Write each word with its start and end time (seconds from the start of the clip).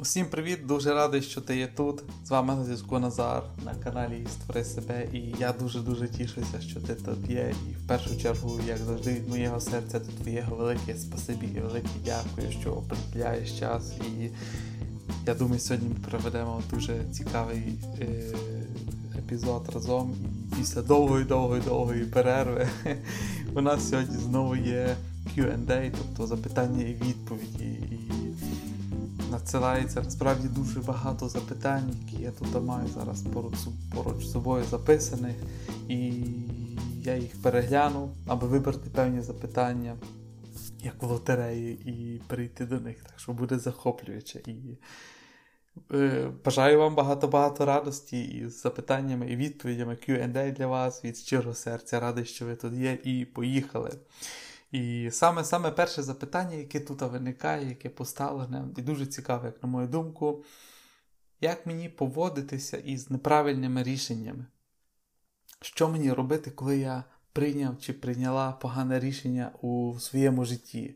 Усім 0.00 0.26
привіт! 0.26 0.66
Дуже 0.66 0.94
радий, 0.94 1.22
що 1.22 1.40
ти 1.40 1.56
є 1.56 1.66
тут. 1.66 2.02
З 2.24 2.30
вами 2.30 2.54
на 2.54 2.64
зв'язку 2.64 2.98
Назар 2.98 3.42
на 3.64 3.74
каналі 3.74 4.26
Створи 4.32 4.64
себе. 4.64 5.08
І 5.12 5.34
я 5.40 5.52
дуже-дуже 5.52 6.08
тішуся, 6.08 6.60
що 6.60 6.80
ти 6.80 6.94
тут 6.94 7.30
є. 7.30 7.54
І 7.70 7.74
в 7.84 7.86
першу 7.88 8.20
чергу, 8.20 8.60
як 8.66 8.78
завжди, 8.78 9.14
від 9.14 9.28
моєго 9.28 9.60
серця 9.60 9.98
до 9.98 10.12
твоєго 10.22 10.56
велике 10.56 10.94
спасибі 10.94 11.46
і 11.56 11.60
велике 11.60 11.88
дякую, 12.04 12.52
що 12.60 12.72
приділяєш 12.72 13.58
час. 13.58 13.92
І 13.92 14.30
я 15.26 15.34
думаю, 15.34 15.60
сьогодні 15.60 15.88
ми 15.88 16.08
проведемо 16.10 16.62
дуже 16.70 17.04
цікавий 17.12 17.62
е- 18.00 18.34
епізод 19.18 19.70
разом. 19.74 20.14
І 20.52 20.56
після 20.56 20.82
довгої-довгої-довгої 20.82 22.04
перерви 22.04 22.68
у 23.54 23.60
нас 23.60 23.90
сьогодні 23.90 24.16
знову 24.16 24.56
є 24.56 24.96
QA, 25.36 25.92
тобто 25.98 26.26
запитання 26.26 26.82
і 26.82 26.94
відповіді. 26.94 27.64
І 27.64 28.27
надсилається 29.30 30.02
насправді 30.02 30.48
дуже 30.48 30.80
багато 30.80 31.28
запитань, 31.28 31.94
які 32.02 32.22
я 32.22 32.30
тут 32.30 32.62
маю 32.62 32.88
зараз 32.88 33.22
поруч, 33.94 34.24
з 34.24 34.32
собою 34.32 34.64
записаних, 34.64 35.36
і 35.88 36.22
я 37.02 37.16
їх 37.16 37.42
перегляну, 37.42 38.10
аби 38.26 38.46
вибрати 38.46 38.90
певні 38.90 39.20
запитання, 39.20 39.96
як 40.80 41.02
в 41.02 41.06
лотереї, 41.06 41.72
і 41.72 42.22
перейти 42.26 42.66
до 42.66 42.80
них. 42.80 43.02
Так 43.02 43.20
що 43.20 43.32
буде 43.32 43.58
захоплююче. 43.58 44.40
І 44.46 44.78
е, 45.94 46.30
Бажаю 46.44 46.78
вам 46.78 46.94
багато-багато 46.94 47.64
радості 47.64 48.24
із 48.24 48.62
запитаннями 48.62 49.30
і 49.30 49.36
відповідями 49.36 49.94
QA 49.94 50.52
для 50.52 50.66
вас 50.66 51.04
від 51.04 51.16
щирого 51.16 51.54
серця. 51.54 52.00
Радий, 52.00 52.24
що 52.24 52.46
ви 52.46 52.54
тут 52.54 52.74
є, 52.74 52.98
і 53.04 53.24
поїхали. 53.24 53.90
І 54.72 55.08
саме 55.12 55.44
саме 55.44 55.70
перше 55.70 56.02
запитання, 56.02 56.54
яке 56.54 56.80
тут 56.80 57.02
виникає, 57.02 57.68
яке 57.68 57.88
поставлене, 57.88 58.64
і 58.76 58.82
дуже 58.82 59.06
цікаве, 59.06 59.46
як 59.46 59.62
на 59.62 59.68
мою 59.68 59.88
думку, 59.88 60.44
як 61.40 61.66
мені 61.66 61.88
поводитися 61.88 62.76
із 62.76 63.10
неправильними 63.10 63.82
рішеннями? 63.82 64.46
Що 65.60 65.88
мені 65.88 66.12
робити, 66.12 66.50
коли 66.50 66.78
я 66.78 67.04
прийняв 67.32 67.78
чи 67.80 67.92
прийняла 67.92 68.52
погане 68.52 69.00
рішення 69.00 69.52
у 69.62 69.96
своєму 70.00 70.44
житті? 70.44 70.94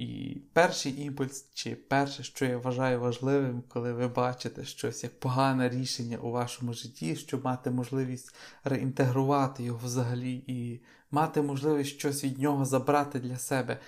І 0.00 0.42
перший 0.52 1.02
імпульс, 1.02 1.46
чи 1.54 1.74
перше, 1.76 2.22
що 2.22 2.44
я 2.44 2.58
вважаю 2.58 3.00
важливим, 3.00 3.62
коли 3.68 3.92
ви 3.92 4.08
бачите 4.08 4.64
щось 4.64 5.02
як 5.04 5.20
погане 5.20 5.68
рішення 5.68 6.18
у 6.18 6.30
вашому 6.30 6.72
житті, 6.72 7.16
щоб 7.16 7.44
мати 7.44 7.70
можливість 7.70 8.34
реінтегрувати 8.64 9.62
його 9.62 9.80
взагалі 9.84 10.44
і 10.46 10.80
мати 11.10 11.42
можливість 11.42 11.90
щось 11.90 12.24
від 12.24 12.38
нього 12.38 12.64
забрати 12.64 13.18
для 13.18 13.38
себе, 13.38 13.80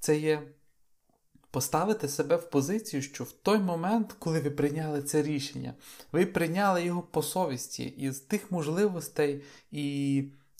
це 0.00 0.18
є 0.18 0.42
поставити 1.50 2.08
себе 2.08 2.36
в 2.36 2.50
позицію, 2.50 3.02
що 3.02 3.24
в 3.24 3.32
той 3.32 3.58
момент, 3.58 4.16
коли 4.18 4.40
ви 4.40 4.50
прийняли 4.50 5.02
це 5.02 5.22
рішення, 5.22 5.74
ви 6.12 6.26
прийняли 6.26 6.84
його 6.84 7.02
по 7.02 7.22
совісті 7.22 7.84
із 7.84 8.20
тих 8.20 8.50
можливостей 8.50 9.42
і, 9.70 10.16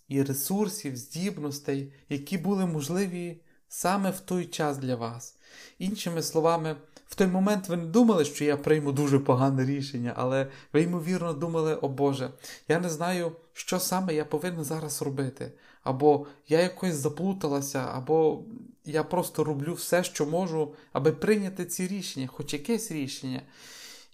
і 0.09 0.23
ресурсів, 0.23 0.97
здібностей, 0.97 1.93
які 2.09 2.39
були 2.39 2.67
можливі 2.67 3.41
саме 3.77 4.11
в 4.11 4.21
той 4.21 4.47
час 4.47 4.79
для 4.79 4.97
вас. 4.97 5.37
Іншими 5.79 6.23
словами, 6.23 6.77
в 7.09 7.15
той 7.15 7.27
момент 7.27 7.69
ви 7.69 7.77
не 7.77 7.87
думали, 7.87 8.25
що 8.25 8.45
я 8.45 8.57
прийму 8.57 8.93
дуже 8.93 9.19
погане 9.19 9.65
рішення, 9.65 10.13
але 10.17 10.47
ви, 10.73 10.83
ймовірно, 10.83 11.33
думали, 11.33 11.75
о 11.75 11.89
Боже, 11.89 12.31
я 12.69 12.81
не 12.81 12.89
знаю, 12.89 13.33
що 13.53 13.81
саме 13.81 14.15
я 14.15 14.25
повинен 14.25 14.65
зараз 14.65 15.03
робити. 15.03 15.53
Або 15.83 16.27
я 16.49 16.61
якось 16.61 16.95
заплуталася, 16.95 17.89
або 17.93 18.45
я 18.85 19.05
просто 19.05 19.45
роблю 19.45 19.75
все, 19.75 20.05
що 20.05 20.27
можу, 20.27 20.75
аби 20.93 21.13
прийняти 21.13 21.65
ці 21.65 21.87
рішення, 21.87 22.27
хоч 22.27 22.53
якесь 22.53 22.91
рішення. 22.91 23.43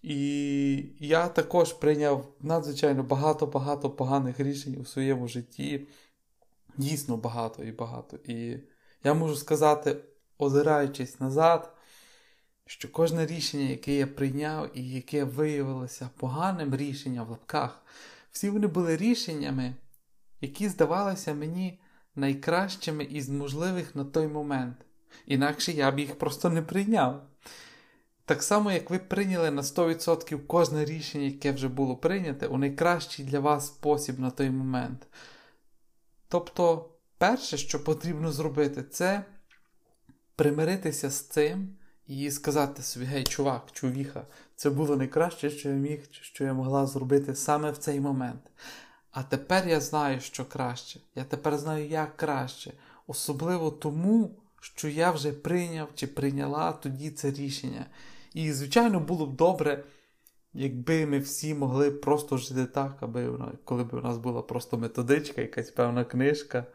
І 0.02 0.84
я 0.98 1.28
також 1.28 1.72
прийняв 1.72 2.28
надзвичайно 2.40 3.02
багато-багато 3.02 3.90
поганих 3.90 4.40
рішень 4.40 4.76
у 4.80 4.84
своєму 4.84 5.28
житті. 5.28 5.86
Дійсно 6.76 7.16
багато 7.16 7.64
і 7.64 7.72
багато. 7.72 8.16
І 8.16 8.58
я 9.04 9.14
можу 9.14 9.36
сказати, 9.36 9.96
озираючись 10.38 11.20
назад, 11.20 11.72
що 12.66 12.92
кожне 12.92 13.26
рішення, 13.26 13.64
яке 13.64 13.94
я 13.94 14.06
прийняв 14.06 14.70
і 14.74 14.90
яке 14.90 15.24
виявилося 15.24 16.10
поганим 16.16 16.76
рішенням 16.76 17.26
в 17.26 17.30
лапках, 17.30 17.82
всі 18.30 18.50
вони 18.50 18.66
були 18.66 18.96
рішеннями, 18.96 19.74
які 20.40 20.68
здавалися 20.68 21.34
мені 21.34 21.80
найкращими 22.16 23.04
із 23.04 23.28
можливих 23.28 23.96
на 23.96 24.04
той 24.04 24.28
момент. 24.28 24.76
Інакше 25.26 25.72
я 25.72 25.90
б 25.90 25.98
їх 25.98 26.18
просто 26.18 26.50
не 26.50 26.62
прийняв. 26.62 27.22
Так 28.24 28.42
само, 28.42 28.72
як 28.72 28.90
ви 28.90 28.98
прийняли 28.98 29.50
на 29.50 29.62
100% 29.62 30.46
кожне 30.46 30.84
рішення, 30.84 31.24
яке 31.24 31.52
вже 31.52 31.68
було 31.68 31.96
прийняте, 31.96 32.46
у 32.46 32.58
найкращий 32.58 33.24
для 33.24 33.40
вас 33.40 33.66
спосіб 33.66 34.20
на 34.20 34.30
той 34.30 34.50
момент. 34.50 35.06
Тобто, 36.28 36.91
перше, 37.22 37.56
що 37.56 37.84
потрібно 37.84 38.32
зробити, 38.32 38.82
це 38.82 39.24
примиритися 40.36 41.10
з 41.10 41.20
цим 41.20 41.68
і 42.06 42.30
сказати 42.30 42.82
собі: 42.82 43.06
гей, 43.06 43.24
чувак, 43.24 43.68
чувіха, 43.72 44.26
це 44.56 44.70
було 44.70 44.96
найкраще, 44.96 45.50
що 45.50 45.68
я 45.68 45.74
міг, 45.74 46.08
що 46.10 46.44
я 46.44 46.52
могла 46.52 46.86
зробити 46.86 47.34
саме 47.34 47.70
в 47.70 47.76
цей 47.76 48.00
момент. 48.00 48.40
А 49.10 49.22
тепер 49.22 49.68
я 49.68 49.80
знаю, 49.80 50.20
що 50.20 50.44
краще. 50.44 51.00
Я 51.14 51.24
тепер 51.24 51.58
знаю, 51.58 51.88
як 51.88 52.16
краще. 52.16 52.72
Особливо 53.06 53.70
тому, 53.70 54.36
що 54.60 54.88
я 54.88 55.10
вже 55.10 55.32
прийняв 55.32 55.88
чи 55.94 56.06
прийняла 56.06 56.72
тоді 56.72 57.10
це 57.10 57.30
рішення. 57.30 57.86
І, 58.34 58.52
звичайно, 58.52 59.00
було 59.00 59.26
б 59.26 59.36
добре, 59.36 59.84
якби 60.54 61.06
ми 61.06 61.18
всі 61.18 61.54
могли 61.54 61.90
просто 61.90 62.36
жити 62.36 62.66
так, 62.66 62.96
аби 63.00 63.30
коли 63.64 63.84
б 63.84 63.94
у 63.94 64.00
нас 64.00 64.18
була 64.18 64.42
просто 64.42 64.78
методичка, 64.78 65.40
якась 65.40 65.70
певна 65.70 66.04
книжка, 66.04 66.66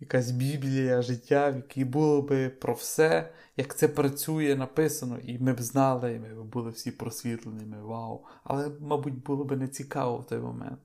якась 0.00 0.30
біблія 0.30 1.02
життя, 1.02 1.50
в 1.50 1.56
якій 1.56 1.84
було 1.84 2.22
б 2.22 2.48
про 2.48 2.74
все, 2.74 3.32
як 3.56 3.76
це 3.76 3.88
працює, 3.88 4.56
написано, 4.56 5.18
і 5.18 5.38
ми 5.38 5.52
б 5.52 5.60
знали, 5.60 6.12
і 6.12 6.18
ми 6.18 6.42
б 6.42 6.46
були 6.46 6.70
всі 6.70 6.90
просвітлені, 6.90 7.64
ми 7.66 7.82
вау. 7.82 8.24
Але, 8.44 8.70
мабуть, 8.80 9.22
було 9.22 9.44
б 9.44 9.56
не 9.56 9.68
цікаво 9.68 10.16
в 10.16 10.26
той 10.26 10.38
момент. 10.38 10.78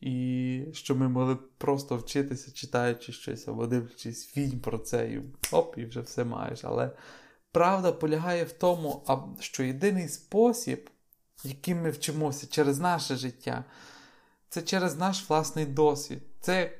І 0.00 0.64
що 0.72 0.94
ми 0.94 1.08
могли 1.08 1.36
просто 1.58 1.96
вчитися, 1.96 2.52
читаючи 2.52 3.12
щось 3.12 3.48
або 3.48 3.66
дивлячись 3.66 4.26
фільм 4.26 4.60
про 4.60 4.78
це, 4.78 5.10
і 5.10 5.22
оп, 5.52 5.78
і 5.78 5.84
вже 5.84 6.00
все 6.00 6.24
маєш. 6.24 6.64
Але 6.64 6.90
правда 7.52 7.92
полягає 7.92 8.44
в 8.44 8.52
тому, 8.52 9.04
що 9.40 9.62
єдиний 9.62 10.08
спосіб, 10.08 10.90
яким 11.44 11.82
ми 11.82 11.90
вчимося 11.90 12.46
через 12.46 12.78
наше 12.78 13.16
життя, 13.16 13.64
це 14.48 14.62
через 14.62 14.98
наш 14.98 15.30
власний 15.30 15.66
досвід. 15.66 16.22
Це 16.40 16.70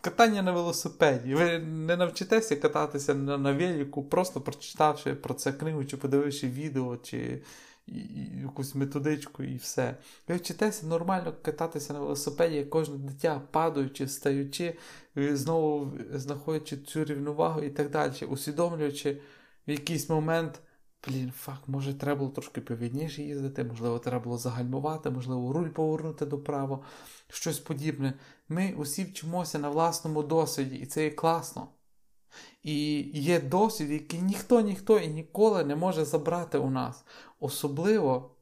катання 0.00 0.42
на 0.42 0.52
велосипеді. 0.52 1.34
Ви 1.34 1.58
не 1.58 1.96
навчитеся 1.96 2.56
кататися 2.56 3.14
на, 3.14 3.38
на 3.38 3.52
велику, 3.52 4.04
просто 4.04 4.40
прочитавши 4.40 5.14
про 5.14 5.34
це 5.34 5.52
книгу, 5.52 5.84
чи 5.84 5.96
подививши 5.96 6.48
відео, 6.48 6.96
чи 6.96 7.42
якусь 8.42 8.74
методичку 8.74 9.42
і 9.42 9.56
все. 9.56 9.96
Ви 10.28 10.36
вчитеся 10.36 10.86
нормально 10.86 11.34
кататися 11.42 11.92
на 11.92 12.00
велосипеді, 12.00 12.56
як 12.56 12.70
кожне 12.70 12.96
дитя, 12.96 13.42
падаючи, 13.50 14.08
стаючи, 14.08 14.76
знову 15.16 15.92
знаходячи 16.14 16.76
цю 16.76 17.04
рівновагу 17.04 17.62
і 17.62 17.70
так 17.70 17.90
далі, 17.90 18.12
усвідомлюючи 18.28 19.20
в 19.68 19.70
якийсь 19.70 20.08
момент. 20.08 20.60
Блін, 21.06 21.32
фак, 21.36 21.58
може, 21.66 21.94
треба 21.94 22.18
було 22.18 22.30
трошки 22.30 22.60
повільніше 22.60 23.22
їздити, 23.22 23.64
можливо, 23.64 23.98
треба 23.98 24.24
було 24.24 24.38
загальмувати, 24.38 25.10
можливо, 25.10 25.52
руль 25.52 25.68
повернути 25.68 26.26
доправо, 26.26 26.84
щось 27.28 27.58
подібне. 27.58 28.14
Ми 28.48 28.74
усі 28.76 29.04
вчимося 29.04 29.58
на 29.58 29.70
власному 29.70 30.22
досвіді, 30.22 30.76
і 30.76 30.86
це 30.86 31.04
є 31.04 31.10
класно. 31.10 31.68
І 32.62 33.00
є 33.20 33.40
досвід, 33.40 33.90
який 33.90 34.22
ніхто, 34.22 34.60
ніхто 34.60 34.98
і 34.98 35.08
ніколи 35.08 35.64
не 35.64 35.76
може 35.76 36.04
забрати 36.04 36.58
у 36.58 36.70
нас. 36.70 37.04
Особливо, 37.40 38.34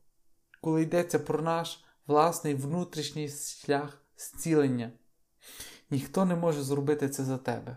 коли 0.60 0.82
йдеться 0.82 1.18
про 1.18 1.42
наш 1.42 1.84
власний 2.06 2.54
внутрішній 2.54 3.28
шлях 3.28 4.02
зцілення. 4.16 4.92
Ніхто 5.90 6.24
не 6.24 6.36
може 6.36 6.62
зробити 6.62 7.08
це 7.08 7.24
за 7.24 7.38
тебе. 7.38 7.76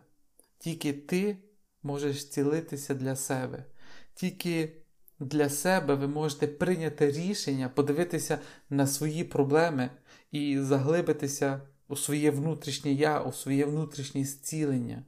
Тільки 0.59 0.93
ти 0.93 1.37
можеш 1.83 2.21
зцілитися 2.21 2.93
для 2.93 3.15
себе. 3.15 3.65
Тільки 4.13 4.73
для 5.19 5.49
себе 5.49 5.95
ви 5.95 6.07
можете 6.07 6.47
прийняти 6.47 7.11
рішення, 7.11 7.69
подивитися 7.69 8.39
на 8.69 8.87
свої 8.87 9.23
проблеми 9.23 9.89
і 10.31 10.59
заглибитися 10.59 11.61
у 11.87 11.95
своє 11.95 12.31
внутрішнє 12.31 12.91
я, 12.91 13.21
у 13.21 13.31
своє 13.31 13.65
внутрішнє 13.65 14.23
зцілення. 14.23 15.03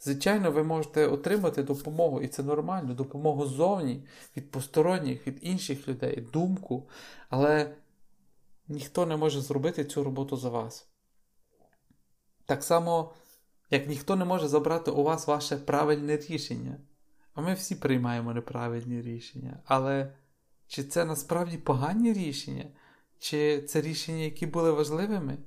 Звичайно, 0.00 0.50
ви 0.50 0.64
можете 0.64 1.06
отримати 1.06 1.62
допомогу, 1.62 2.20
і 2.20 2.28
це 2.28 2.42
нормально, 2.42 2.94
допомогу 2.94 3.46
ззовні, 3.46 4.04
від 4.36 4.50
посторонніх, 4.50 5.26
від 5.26 5.38
інших 5.40 5.88
людей, 5.88 6.20
думку, 6.32 6.88
але 7.28 7.74
ніхто 8.68 9.06
не 9.06 9.16
може 9.16 9.40
зробити 9.40 9.84
цю 9.84 10.04
роботу 10.04 10.36
за 10.36 10.48
вас. 10.48 10.88
Так 12.46 12.64
само, 12.64 13.12
як 13.70 13.88
ніхто 13.88 14.16
не 14.16 14.24
може 14.24 14.48
забрати 14.48 14.90
у 14.90 15.02
вас 15.02 15.26
ваше 15.26 15.56
правильне 15.56 16.16
рішення. 16.16 16.76
А 17.34 17.40
ми 17.40 17.54
всі 17.54 17.74
приймаємо 17.74 18.34
неправильні 18.34 19.02
рішення. 19.02 19.60
Але 19.64 20.12
Чи 20.66 20.84
це 20.84 21.04
насправді 21.04 21.58
погані 21.58 22.12
рішення, 22.12 22.64
чи 23.18 23.62
це 23.62 23.80
рішення, 23.80 24.22
які 24.22 24.46
були 24.46 24.70
важливими? 24.70 25.38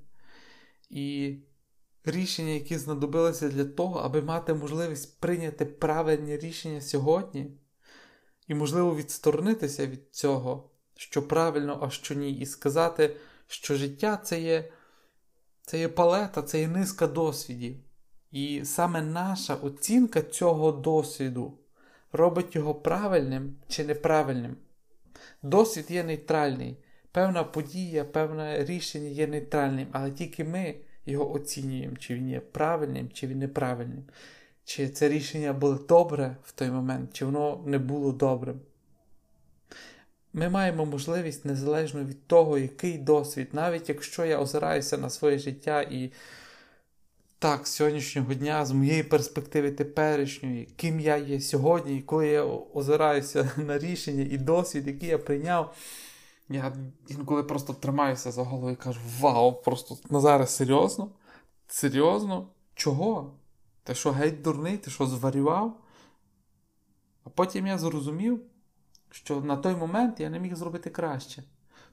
І 0.90 1.38
рішення, 2.06 2.52
які 2.52 2.78
знадобилися 2.78 3.50
для 3.50 3.66
того, 3.66 4.00
аби 4.00 4.22
мати 4.22 4.54
можливість 4.54 5.20
прийняти 5.20 5.66
правильні 5.66 6.38
рішення 6.38 6.82
сьогодні, 6.82 7.52
і, 8.48 8.56
можливо, 8.56 8.96
відсторонитися 8.96 9.88
від 9.88 10.16
цього, 10.16 10.70
що 10.96 11.28
правильно, 11.28 11.80
а 11.82 11.90
що 11.90 12.16
ні, 12.16 12.32
і 12.32 12.46
сказати, 12.46 13.16
що 13.48 13.76
життя 13.76 14.18
це 14.18 14.42
є, 14.42 14.72
це 15.62 15.80
є 15.80 15.88
палета, 15.88 16.42
це 16.42 16.60
є 16.60 16.68
низка 16.68 17.08
досвідів. 17.08 17.78
І 18.32 18.66
саме 18.66 19.02
наша 19.02 19.56
оцінка 19.56 20.22
цього 20.22 20.72
досвіду 20.72 21.60
робить 22.12 22.56
його 22.56 22.76
правильним 22.76 23.56
чи 23.68 23.84
неправильним. 23.84 24.56
Досвід 25.44 25.92
є 25.92 26.04
нейтральний, 26.04 26.78
певна 27.12 27.44
подія, 27.44 28.06
певне 28.06 28.66
рішення 28.66 29.10
є 29.10 29.28
нейтральним, 29.28 29.88
але 29.92 30.12
тільки 30.12 30.44
ми 30.44 30.76
його 31.06 31.34
оцінюємо, 31.34 31.96
чи 31.96 32.16
він 32.16 32.30
є 32.30 32.40
правильним, 32.40 33.10
чи 33.10 33.28
він 33.28 33.40
неправильним. 33.40 34.04
Чи 34.64 34.90
це 34.90 35.10
рішення 35.10 35.54
було 35.54 35.76
добре 35.76 36.38
в 36.44 36.52
той 36.52 36.72
момент, 36.72 37.10
чи 37.14 37.26
воно 37.26 37.64
не 37.66 37.78
було 37.78 38.12
добрим. 38.12 38.62
Ми 40.34 40.50
маємо 40.50 40.86
можливість 40.86 41.46
незалежно 41.46 42.04
від 42.04 42.28
того, 42.28 42.58
який 42.58 42.98
досвід, 42.98 43.50
навіть 43.54 43.90
якщо 43.90 44.26
я 44.26 44.40
озираюся 44.40 44.98
на 44.98 45.10
своє 45.10 45.40
життя 45.40 45.82
і 45.82 46.12
так, 47.40 47.68
з 47.68 47.72
сьогоднішнього 47.72 48.34
дня, 48.34 48.66
з 48.66 48.72
моєї 48.72 49.04
перспективи 49.04 49.72
теперішньої, 49.72 50.66
ким 50.66 51.00
я 51.00 51.18
є 51.18 51.42
сьогодні, 51.42 51.98
і 51.98 52.02
коли 52.02 52.28
я 52.28 52.44
озираюся 52.74 53.52
на 53.58 53.80
рішення 53.80 54.28
і 54.32 54.38
досвід, 54.38 54.88
який 54.88 55.10
я 55.10 55.18
прийняв, 55.18 55.76
я 56.50 56.76
інколи 57.08 57.44
просто 57.44 57.74
тримаюся 57.74 58.32
за 58.32 58.44
голову 58.44 58.72
і 58.72 58.76
кажу: 58.76 59.00
Вау, 59.20 59.62
просто 59.62 59.98
Назаре, 60.10 60.48
серйозно? 60.48 61.12
Серйозно? 61.68 62.48
Чого? 62.76 63.34
Ти 63.84 63.96
що 63.96 64.12
геть 64.12 64.42
дурний, 64.42 64.78
ти 64.78 64.92
що 64.92 65.06
зварював? 65.06 65.80
А 67.24 67.30
потім 67.30 67.68
я 67.68 67.78
зрозумів, 67.78 68.42
що 69.12 69.42
на 69.42 69.58
той 69.58 69.76
момент 69.76 70.20
я 70.20 70.30
не 70.30 70.40
міг 70.40 70.56
зробити 70.56 70.90
краще. 70.90 71.44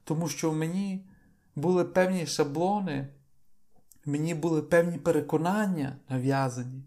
Тому 0.05 0.29
що 0.29 0.51
в 0.51 0.57
мені 0.57 1.07
були 1.57 1.85
певні 1.85 2.27
шаблони, 2.27 3.09
мені 4.07 4.35
були 4.35 4.63
певні 4.63 4.99
переконання 4.99 5.97
нав'язані, 6.09 6.83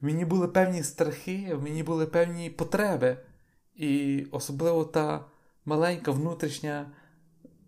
мені 0.00 0.24
були 0.24 0.48
певні 0.48 0.82
страхи, 0.82 1.58
мені 1.62 1.82
були 1.82 2.06
певні 2.06 2.50
потреби. 2.50 3.16
І 3.74 4.26
особливо 4.30 4.84
та 4.84 5.24
маленька 5.64 6.10
внутрішня 6.10 6.90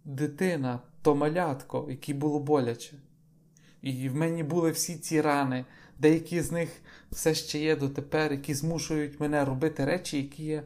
дитина, 0.04 0.80
то 1.02 1.14
малятко, 1.14 1.86
якій 1.90 2.14
було 2.14 2.40
боляче. 2.40 2.96
І 3.82 4.08
в 4.08 4.16
мені 4.16 4.42
були 4.42 4.70
всі 4.70 4.96
ці 4.96 5.20
рани, 5.20 5.64
деякі 5.98 6.40
з 6.40 6.52
них 6.52 6.68
все 7.10 7.34
ще 7.34 7.58
є 7.58 7.76
дотепер, 7.76 8.32
які 8.32 8.54
змушують 8.54 9.20
мене 9.20 9.44
робити 9.44 9.84
речі, 9.84 10.16
які 10.16 10.44
є 10.44 10.62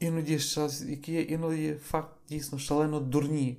іноді 0.00 0.38
які 0.86 1.26
іноді 1.32 1.74
факт 1.74 2.16
дійсно 2.28 2.58
шалено 2.58 3.00
дурні. 3.00 3.58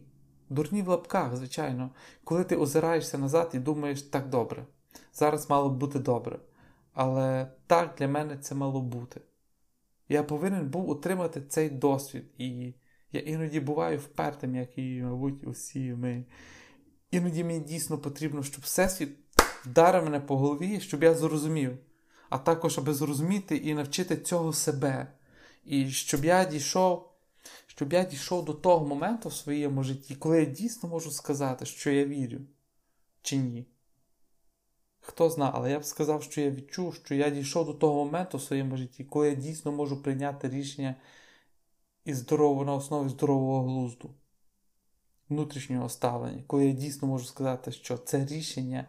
Дурні 0.52 0.82
в 0.82 0.88
лапках, 0.88 1.36
звичайно, 1.36 1.90
коли 2.24 2.44
ти 2.44 2.56
озираєшся 2.56 3.18
назад 3.18 3.52
і 3.54 3.60
думаєш, 3.60 4.02
так 4.02 4.30
добре. 4.30 4.66
Зараз 5.14 5.50
мало 5.50 5.70
б 5.70 5.78
бути 5.78 6.00
добре. 6.00 6.40
Але 6.94 7.48
так 7.68 7.96
для 7.98 8.08
мене 8.08 8.38
це 8.38 8.56
мало 8.56 8.82
бути. 8.82 9.22
Я 10.10 10.24
повинен 10.24 10.70
був 10.70 10.90
отримати 10.90 11.42
цей 11.42 11.70
досвід, 11.70 12.24
і 12.38 12.74
я 13.12 13.20
іноді 13.20 13.60
буваю 13.60 14.00
впертим, 14.00 14.56
як 14.56 14.78
і, 14.78 15.02
мабуть, 15.02 15.48
усі 15.48 15.94
ми. 15.94 16.26
Іноді 17.12 17.44
мені 17.44 17.60
дійсно 17.60 17.98
потрібно, 17.98 18.44
щоб 18.44 18.64
Всесвіт 18.64 19.10
вдарив 19.66 20.04
мене 20.04 20.20
по 20.20 20.38
голові, 20.38 20.80
щоб 20.80 21.04
я 21.04 21.14
зрозумів, 21.14 21.78
а 22.30 22.38
також 22.38 22.78
аби 22.78 22.94
зрозуміти 22.94 23.58
і 23.58 23.74
навчити 23.74 24.18
цього 24.18 24.54
себе. 24.54 25.08
І 25.66 25.90
щоб 25.90 26.26
я 26.26 26.46
дійшов 26.46 27.11
щоб 27.68 27.94
я 27.94 28.04
дійшов 28.04 28.46
до 28.46 28.54
того 28.54 28.86
моменту 28.88 29.30
в 29.30 29.34
своєму 29.34 29.84
житті, 29.84 30.16
коли 30.16 30.40
я 30.40 30.46
дійсно 30.46 30.90
можу 30.90 31.12
сказати, 31.12 31.66
що 31.66 31.92
я 31.92 32.06
вірю 32.06 32.40
чи 33.22 33.38
ні. 33.38 33.68
Хто 35.00 35.30
зна, 35.30 35.52
але 35.54 35.72
я 35.72 35.80
б 35.80 35.86
сказав, 35.86 36.24
що 36.24 36.42
я 36.42 36.52
відчув, 36.52 36.96
що 36.96 37.16
я 37.16 37.30
дійшов 37.30 37.66
до 37.66 37.74
того 37.74 38.06
моменту 38.06 38.38
в 38.38 38.42
своєму 38.42 38.78
житті, 38.78 39.04
коли 39.04 39.30
я 39.30 39.36
дійсно 39.36 39.72
можу 39.72 40.04
прийняти 40.04 40.50
рішення 40.50 40.96
і 42.06 42.14
здорово, 42.14 42.66
на 42.66 42.74
основі 42.74 43.10
здорового 43.10 43.64
глузду, 43.64 44.14
внутрішнього 45.30 45.90
ставлення, 45.90 46.44
коли 46.48 46.68
я 46.68 46.74
дійсно 46.74 47.08
можу 47.08 47.26
сказати, 47.26 47.72
що 47.72 47.98
це 47.98 48.26
рішення, 48.26 48.88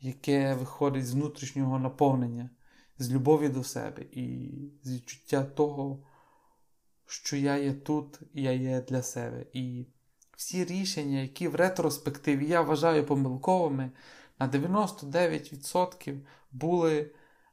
яке 0.00 0.54
виходить 0.54 1.06
з 1.06 1.14
внутрішнього 1.14 1.78
наповнення, 1.78 2.50
з 2.98 3.12
любові 3.12 3.48
до 3.48 3.64
себе 3.64 4.02
і 4.12 4.50
з 4.82 4.94
відчуття 4.94 5.44
того, 5.44 6.06
що 7.14 7.36
я 7.36 7.56
є 7.56 7.72
тут, 7.72 8.20
я 8.34 8.52
є 8.52 8.80
для 8.80 9.02
себе. 9.02 9.46
І 9.52 9.86
всі 10.36 10.64
рішення, 10.64 11.20
які 11.20 11.48
в 11.48 11.54
ретроспективі 11.54 12.46
я 12.46 12.60
вважаю 12.60 13.06
помилковими, 13.06 13.90
на 14.38 14.48
99% 14.48 16.18
були 16.52 17.10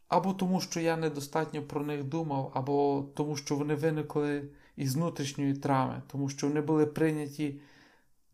або 0.08 0.34
тому, 0.34 0.62
що 0.62 0.80
я 0.80 0.98
недостатньо 0.98 1.64
про 1.64 1.86
них 1.86 2.04
думав, 2.04 2.52
або 2.56 3.06
тому, 3.16 3.36
що 3.36 3.56
вони 3.56 3.76
виникли 3.76 4.50
із 4.76 4.96
внутрішньої 4.96 5.54
травми, 5.54 6.02
тому 6.08 6.30
що 6.30 6.48
вони 6.48 6.62
були 6.62 6.86
прийняті 6.86 7.60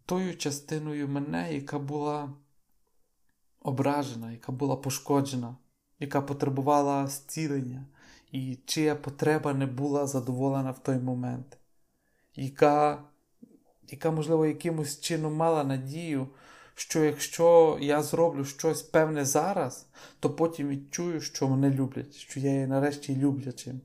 тою 0.05 0.37
частиною 0.37 1.07
мене, 1.07 1.53
яка 1.53 1.79
була 1.79 2.33
ображена, 3.61 4.31
яка 4.31 4.51
була 4.51 4.75
пошкоджена, 4.75 5.55
яка 5.99 6.21
потребувала 6.21 7.07
зцілення, 7.07 7.85
і 8.31 8.59
чия 8.65 8.95
потреба 8.95 9.53
не 9.53 9.65
була 9.65 10.07
задоволена 10.07 10.71
в 10.71 10.83
той 10.83 10.97
момент, 10.97 11.57
яка, 12.35 13.03
яка 13.87 14.11
можливо, 14.11 14.45
якимось 14.45 14.99
чином 14.99 15.33
мала 15.35 15.63
надію, 15.63 16.27
що 16.75 17.03
якщо 17.03 17.77
я 17.81 18.03
зроблю 18.03 18.45
щось 18.45 18.81
певне 18.81 19.25
зараз, 19.25 19.89
то 20.19 20.29
потім 20.29 20.67
відчую, 20.67 21.21
що 21.21 21.47
мене 21.47 21.69
люблять, 21.69 22.15
що 22.15 22.39
я 22.39 22.51
є 22.51 22.67
нарешті 22.67 23.15
люблячим. 23.15 23.81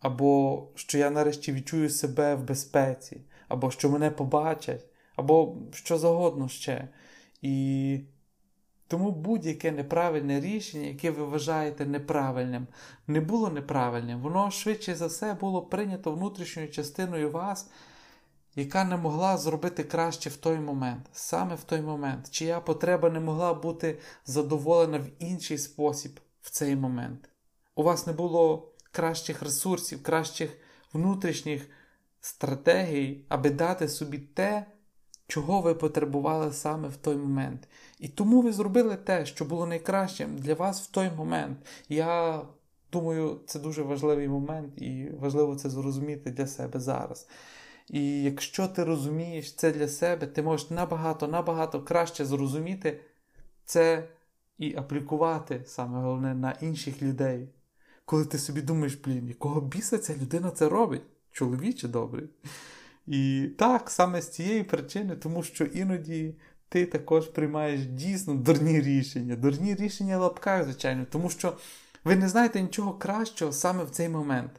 Або 0.00 0.62
що 0.74 0.98
я 0.98 1.10
нарешті 1.10 1.52
відчую 1.52 1.90
себе 1.90 2.34
в 2.34 2.44
безпеці, 2.44 3.20
або 3.48 3.70
що 3.70 3.90
мене 3.90 4.10
побачать, 4.10 4.84
або 5.16 5.56
що 5.72 5.98
завгодно 5.98 6.48
ще. 6.48 6.88
І 7.42 8.00
тому 8.88 9.10
будь-яке 9.10 9.72
неправильне 9.72 10.40
рішення, 10.40 10.86
яке 10.86 11.10
ви 11.10 11.24
вважаєте 11.24 11.86
неправильним, 11.86 12.66
не 13.06 13.20
було 13.20 13.50
неправильним, 13.50 14.20
воно 14.20 14.50
швидше 14.50 14.94
за 14.94 15.06
все 15.06 15.34
було 15.34 15.62
прийнято 15.62 16.12
внутрішньою 16.12 16.70
частиною 16.70 17.30
вас, 17.30 17.70
яка 18.56 18.84
не 18.84 18.96
могла 18.96 19.36
зробити 19.36 19.84
краще 19.84 20.30
в 20.30 20.36
той 20.36 20.58
момент, 20.58 21.06
саме 21.12 21.54
в 21.54 21.64
той 21.64 21.80
момент, 21.80 22.30
чия 22.30 22.60
потреба 22.60 23.10
не 23.10 23.20
могла 23.20 23.54
бути 23.54 23.98
задоволена 24.24 24.98
в 24.98 25.06
інший 25.18 25.58
спосіб 25.58 26.20
в 26.42 26.50
цей 26.50 26.76
момент. 26.76 27.28
У 27.74 27.82
вас 27.82 28.06
не 28.06 28.12
було 28.12 28.72
кращих 28.92 29.42
ресурсів, 29.42 30.02
кращих 30.02 30.58
внутрішніх 30.92 31.70
стратегій, 32.20 33.24
аби 33.28 33.50
дати 33.50 33.88
собі 33.88 34.18
те 34.18 34.66
чого 35.26 35.60
ви 35.60 35.74
потребували 35.74 36.52
саме 36.52 36.88
в 36.88 36.96
той 36.96 37.16
момент. 37.16 37.68
І 37.98 38.08
тому 38.08 38.42
ви 38.42 38.52
зробили 38.52 38.96
те, 38.96 39.26
що 39.26 39.44
було 39.44 39.66
найкращим 39.66 40.38
для 40.38 40.54
вас 40.54 40.88
в 40.88 40.90
той 40.90 41.10
момент. 41.10 41.58
Я 41.88 42.42
думаю, 42.92 43.40
це 43.46 43.58
дуже 43.58 43.82
важливий 43.82 44.28
момент, 44.28 44.82
і 44.82 45.10
важливо 45.20 45.56
це 45.56 45.70
зрозуміти 45.70 46.30
для 46.30 46.46
себе 46.46 46.80
зараз. 46.80 47.28
І 47.88 48.22
якщо 48.22 48.68
ти 48.68 48.84
розумієш 48.84 49.54
це 49.54 49.72
для 49.72 49.88
себе, 49.88 50.26
ти 50.26 50.42
можеш 50.42 50.70
набагато, 50.70 51.28
набагато 51.28 51.82
краще 51.82 52.24
зрозуміти 52.24 53.00
це 53.64 54.08
і 54.58 54.76
аплікувати 54.76 55.62
саме 55.66 56.00
головне 56.00 56.34
на 56.34 56.56
інших 56.60 57.02
людей. 57.02 57.48
Коли 58.04 58.24
ти 58.24 58.38
собі 58.38 58.62
думаєш, 58.62 58.94
блін, 58.94 59.28
якого 59.28 59.60
біса 59.60 59.98
ця 59.98 60.14
людина 60.14 60.50
це 60.50 60.68
робить? 60.68 61.02
Чоловіче 61.32 61.88
добрий. 61.88 62.28
І 63.06 63.50
так, 63.58 63.90
саме 63.90 64.22
з 64.22 64.30
цієї 64.30 64.62
причини, 64.62 65.16
тому 65.16 65.42
що 65.42 65.64
іноді 65.64 66.34
ти 66.68 66.86
також 66.86 67.26
приймаєш 67.26 67.86
дійсно 67.86 68.34
дурні 68.34 68.80
рішення. 68.80 69.36
Дурні 69.36 69.74
рішення 69.74 70.18
в 70.18 70.20
лапках, 70.20 70.64
звичайно, 70.64 71.06
тому 71.10 71.30
що 71.30 71.56
ви 72.04 72.16
не 72.16 72.28
знаєте 72.28 72.62
нічого 72.62 72.92
кращого 72.92 73.52
саме 73.52 73.84
в 73.84 73.90
цей 73.90 74.08
момент. 74.08 74.50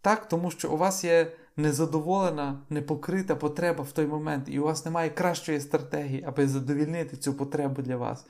Так, 0.00 0.28
тому 0.28 0.50
що 0.50 0.70
у 0.70 0.76
вас 0.76 1.04
є 1.04 1.32
незадоволена, 1.56 2.60
непокрита 2.70 3.36
потреба 3.36 3.84
в 3.84 3.92
той 3.92 4.06
момент, 4.06 4.44
і 4.48 4.58
у 4.58 4.64
вас 4.64 4.84
немає 4.84 5.10
кращої 5.10 5.60
стратегії, 5.60 6.24
аби 6.26 6.48
задовільнити 6.48 7.16
цю 7.16 7.34
потребу 7.34 7.82
для 7.82 7.96
вас. 7.96 8.26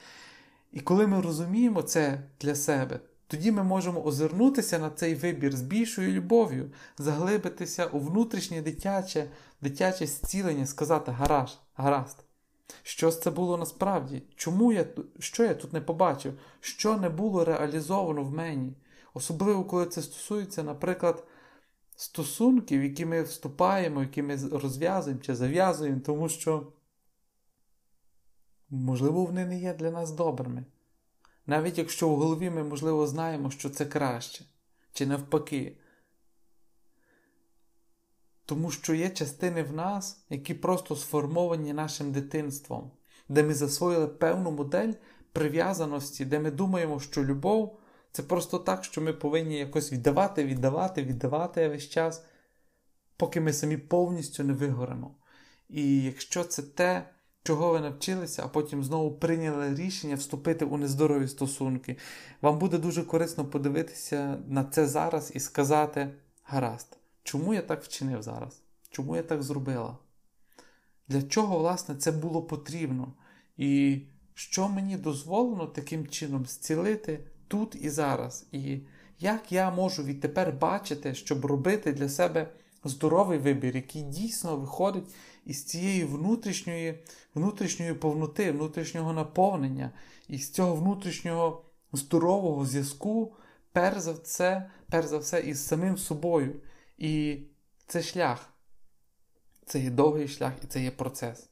І 0.72 0.80
коли 0.80 1.06
ми 1.06 1.20
розуміємо 1.20 1.82
це 1.82 2.22
для 2.40 2.54
себе, 2.54 3.00
тоді 3.26 3.52
ми 3.52 3.62
можемо 3.62 4.04
озирнутися 4.04 4.78
на 4.78 4.90
цей 4.90 5.14
вибір 5.14 5.56
з 5.56 5.62
більшою 5.62 6.12
любов'ю, 6.12 6.72
заглибитися 6.98 7.86
у 7.86 7.98
внутрішнє 7.98 8.62
дитяче, 8.62 9.30
дитяче 9.60 10.06
зцілення, 10.06 10.66
сказати 10.66 11.12
гараж, 11.12 11.58
гаразд. 11.74 12.16
Що 12.82 13.12
це 13.12 13.30
було 13.30 13.56
насправді? 13.56 14.22
Чому 14.36 14.72
я 14.72 14.86
що 15.18 15.44
я 15.44 15.54
тут 15.54 15.72
не 15.72 15.80
побачив? 15.80 16.38
Що 16.60 16.96
не 16.96 17.08
було 17.08 17.44
реалізовано 17.44 18.24
в 18.24 18.30
мені? 18.30 18.76
Особливо, 19.14 19.64
коли 19.64 19.86
це 19.86 20.02
стосується, 20.02 20.62
наприклад, 20.62 21.24
стосунків, 21.96 22.84
які 22.84 23.06
ми 23.06 23.22
вступаємо, 23.22 24.00
які 24.00 24.22
ми 24.22 24.36
розв'язуємо 24.52 25.22
чи 25.22 25.34
зав'язуємо, 25.34 26.00
тому 26.00 26.28
що, 26.28 26.72
можливо, 28.70 29.24
вони 29.24 29.46
не 29.46 29.58
є 29.58 29.74
для 29.74 29.90
нас 29.90 30.10
добрими. 30.10 30.64
Навіть 31.46 31.78
якщо 31.78 32.08
в 32.08 32.16
голові 32.16 32.50
ми, 32.50 32.64
можливо, 32.64 33.06
знаємо, 33.06 33.50
що 33.50 33.70
це 33.70 33.86
краще, 33.86 34.44
чи 34.92 35.06
навпаки. 35.06 35.78
Тому 38.44 38.70
що 38.70 38.94
є 38.94 39.10
частини 39.10 39.62
в 39.62 39.72
нас, 39.72 40.24
які 40.30 40.54
просто 40.54 40.96
сформовані 40.96 41.72
нашим 41.72 42.12
дитинством, 42.12 42.90
де 43.28 43.42
ми 43.42 43.54
засвоїли 43.54 44.06
певну 44.08 44.50
модель 44.50 44.92
прив'язаності, 45.32 46.24
де 46.24 46.40
ми 46.40 46.50
думаємо, 46.50 47.00
що 47.00 47.24
любов 47.24 47.78
це 48.12 48.22
просто 48.22 48.58
так, 48.58 48.84
що 48.84 49.00
ми 49.00 49.12
повинні 49.12 49.58
якось 49.58 49.92
віддавати, 49.92 50.44
віддавати, 50.44 51.02
віддавати 51.02 51.68
весь 51.68 51.88
час, 51.88 52.24
поки 53.16 53.40
ми 53.40 53.52
самі 53.52 53.76
повністю 53.76 54.44
не 54.44 54.52
вигоремо. 54.52 55.14
І 55.68 56.02
якщо 56.02 56.44
це 56.44 56.62
те, 56.62 57.08
чого 57.46 57.72
ви 57.72 57.80
навчилися, 57.80 58.42
а 58.44 58.48
потім 58.48 58.84
знову 58.84 59.12
прийняли 59.12 59.74
рішення 59.74 60.14
вступити 60.14 60.64
у 60.64 60.76
нездорові 60.76 61.28
стосунки, 61.28 61.96
вам 62.42 62.58
буде 62.58 62.78
дуже 62.78 63.02
корисно 63.02 63.44
подивитися 63.44 64.38
на 64.48 64.64
це 64.64 64.86
зараз 64.86 65.32
і 65.34 65.40
сказати: 65.40 66.14
гаразд, 66.44 66.98
чому 67.22 67.54
я 67.54 67.62
так 67.62 67.82
вчинив 67.84 68.22
зараз? 68.22 68.62
Чому 68.90 69.16
я 69.16 69.22
так 69.22 69.42
зробила? 69.42 69.98
Для 71.08 71.22
чого, 71.22 71.58
власне, 71.58 71.94
це 71.94 72.12
було 72.12 72.42
потрібно? 72.42 73.12
І 73.56 74.00
що 74.34 74.68
мені 74.68 74.96
дозволено 74.96 75.66
таким 75.66 76.06
чином 76.06 76.46
зцілити 76.46 77.20
тут 77.48 77.76
і 77.80 77.90
зараз? 77.90 78.46
І 78.52 78.78
як 79.18 79.52
я 79.52 79.70
можу 79.70 80.04
відтепер 80.04 80.52
бачити, 80.52 81.14
щоб 81.14 81.44
робити 81.44 81.92
для 81.92 82.08
себе 82.08 82.48
здоровий 82.88 83.38
вибір, 83.38 83.76
який 83.76 84.02
дійсно 84.02 84.56
виходить 84.56 85.14
із 85.44 85.64
цієї 85.64 86.04
внутрішньої 86.04 87.04
внутрішньої 87.34 87.94
повноти, 87.94 88.52
внутрішнього 88.52 89.12
наповнення, 89.12 89.90
із 90.28 90.50
цього 90.50 90.74
внутрішнього 90.74 91.64
здорового 91.92 92.66
зв'язку, 92.66 93.34
перш 93.72 93.98
за 93.98 94.12
все, 94.12 94.70
перш 94.90 95.06
за 95.06 95.18
все, 95.18 95.40
із 95.40 95.66
самим 95.66 95.98
собою. 95.98 96.60
І 96.98 97.38
це 97.86 98.02
шлях. 98.02 98.48
Це 99.66 99.80
є 99.80 99.90
довгий 99.90 100.28
шлях 100.28 100.52
і 100.64 100.66
це 100.66 100.82
є 100.82 100.90
процес. 100.90 101.48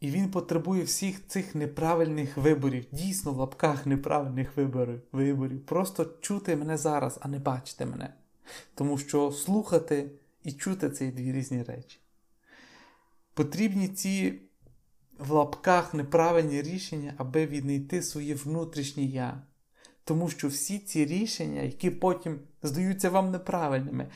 І 0.00 0.10
він 0.10 0.30
потребує 0.30 0.82
всіх 0.82 1.26
цих 1.26 1.54
неправильних 1.54 2.36
виборів, 2.36 2.86
дійсно 2.92 3.32
в 3.32 3.36
лапках 3.36 3.86
неправильних 3.86 4.56
виборів. 4.56 5.02
виборів. 5.12 5.66
Просто 5.66 6.04
чути 6.04 6.56
мене 6.56 6.76
зараз, 6.76 7.18
а 7.22 7.28
не 7.28 7.38
бачити 7.38 7.86
мене. 7.86 8.14
Тому 8.74 8.98
що 8.98 9.32
слухати 9.32 10.10
і 10.44 10.52
чути 10.52 10.90
це 10.90 11.10
дві 11.10 11.32
різні 11.32 11.62
речі. 11.62 12.00
Потрібні 13.34 13.88
ці 13.88 14.40
в 15.18 15.30
лапках 15.30 15.94
неправильні 15.94 16.62
рішення, 16.62 17.14
аби 17.16 17.46
віднайти 17.46 18.02
своє 18.02 18.34
внутрішнє 18.34 19.02
я. 19.02 19.42
Тому 20.04 20.30
що 20.30 20.48
всі 20.48 20.78
ці 20.78 21.04
рішення, 21.04 21.62
які 21.62 21.90
потім 21.90 22.40
здаються 22.62 23.10
вам 23.10 23.30
неправильними, 23.30 24.08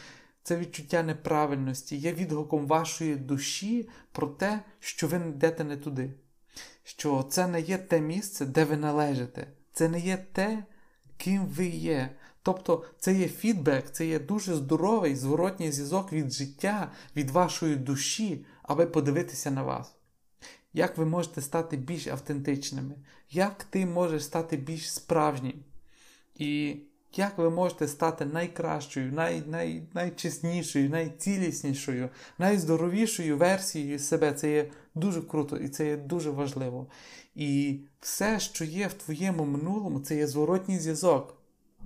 це 0.42 0.56
відчуття 0.56 1.02
неправильності, 1.02 1.96
є 1.96 2.12
відгуком 2.12 2.66
вашої 2.66 3.16
душі 3.16 3.88
про 4.12 4.26
те, 4.26 4.60
що 4.80 5.08
ви 5.08 5.16
йдете 5.16 5.64
не 5.64 5.76
туди. 5.76 6.14
Що 6.82 7.22
це 7.22 7.46
не 7.46 7.60
є 7.60 7.78
те 7.78 8.00
місце, 8.00 8.46
де 8.46 8.64
ви 8.64 8.76
належите. 8.76 9.46
Це 9.72 9.88
не 9.88 10.00
є 10.00 10.16
те, 10.32 10.64
ким 11.16 11.46
ви 11.46 11.66
є. 11.66 12.16
Тобто 12.42 12.84
це 12.98 13.14
є 13.14 13.28
фідбек, 13.28 13.90
це 13.92 14.06
є 14.06 14.18
дуже 14.18 14.54
здоровий 14.54 15.16
зворотній 15.16 15.72
зв'язок 15.72 16.12
від 16.12 16.32
життя, 16.32 16.92
від 17.16 17.30
вашої 17.30 17.76
душі, 17.76 18.44
аби 18.62 18.86
подивитися 18.86 19.50
на 19.50 19.62
вас. 19.62 19.94
Як 20.72 20.98
ви 20.98 21.06
можете 21.06 21.40
стати 21.40 21.76
більш 21.76 22.06
автентичними? 22.06 22.94
Як 23.30 23.64
ти 23.64 23.86
можеш 23.86 24.24
стати 24.24 24.56
більш 24.56 24.92
справжнім? 24.92 25.64
І 26.34 26.76
як 27.16 27.38
ви 27.38 27.50
можете 27.50 27.88
стати 27.88 28.24
найкращою, 28.24 29.12
най, 29.12 29.42
най, 29.46 29.82
найчеснішою, 29.94 30.90
найціліснішою, 30.90 32.08
найздоровішою 32.38 33.36
версією 33.36 33.98
себе? 33.98 34.32
Це 34.32 34.52
є 34.52 34.70
дуже 34.94 35.22
круто 35.22 35.56
і 35.56 35.68
це 35.68 35.86
є 35.86 35.96
дуже 35.96 36.30
важливо. 36.30 36.86
І 37.34 37.80
все, 38.00 38.40
що 38.40 38.64
є 38.64 38.86
в 38.86 38.92
твоєму 38.92 39.44
минулому, 39.44 40.00
це 40.00 40.16
є 40.16 40.26
зворотній 40.26 40.78
зв'язок, 40.78 41.39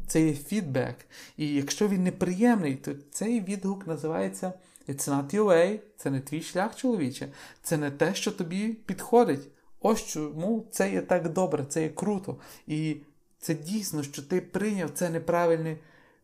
це 0.06 0.20
є 0.26 0.34
фідбек. 0.34 0.96
І 1.36 1.54
якщо 1.54 1.88
він 1.88 2.04
неприємний, 2.04 2.76
то 2.76 2.94
цей 3.10 3.40
відгук 3.40 3.86
називається 3.86 4.52
It's 4.88 5.08
not 5.08 5.34
your 5.34 5.44
way, 5.44 5.80
це 5.96 6.10
не 6.10 6.20
твій 6.20 6.42
шлях, 6.42 6.76
чоловіче, 6.76 7.28
це 7.62 7.76
не 7.76 7.90
те, 7.90 8.14
що 8.14 8.32
тобі 8.32 8.68
підходить. 8.68 9.48
Ось 9.80 10.06
чому 10.06 10.66
це 10.70 10.92
є 10.92 11.00
так 11.00 11.32
добре, 11.32 11.64
це 11.68 11.82
є 11.82 11.88
круто. 11.88 12.36
І 12.66 12.96
це 13.38 13.54
дійсно, 13.54 14.02
що 14.02 14.22
ти 14.22 14.40
прийняв 14.40 14.90
це 14.94 15.10
неправильне. 15.10 15.76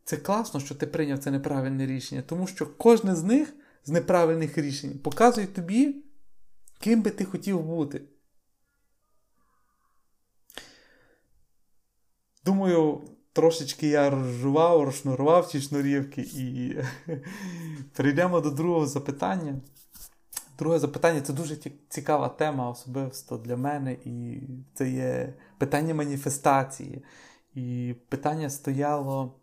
Це 0.05 0.17
класно, 0.17 0.61
що 0.61 0.75
ти 0.75 0.87
прийняв 0.87 1.19
це 1.19 1.31
неправильне 1.31 1.87
рішення, 1.87 2.23
тому 2.23 2.47
що 2.47 2.67
кожне 2.67 3.17
з 3.17 3.23
них, 3.23 3.55
з 3.85 3.91
неправильних 3.91 4.59
рішень, 4.59 4.99
показує 4.99 5.47
тобі, 5.47 5.97
ким 6.79 7.03
би 7.03 7.11
ти 7.11 7.25
хотів 7.25 7.61
бути. 7.61 8.03
Думаю, 12.45 13.03
трошечки 13.33 13.89
я 13.89 14.11
розжував, 14.11 14.85
розшнурував 14.85 15.47
ці 15.47 15.61
шнурівки 15.61 16.21
і 16.21 16.77
перейдемо 17.97 18.41
до 18.41 18.51
другого 18.51 18.87
запитання. 18.87 19.61
Друге 20.59 20.79
запитання 20.79 21.21
це 21.21 21.33
дуже 21.33 21.57
цікава 21.89 22.29
тема, 22.29 22.71
особисто 22.71 23.37
для 23.37 23.57
мене, 23.57 23.93
і 24.05 24.41
це 24.75 24.91
є 24.91 25.35
питання 25.59 25.95
маніфестації. 25.95 27.03
І 27.55 27.95
питання 28.09 28.51
стояло, 28.51 29.35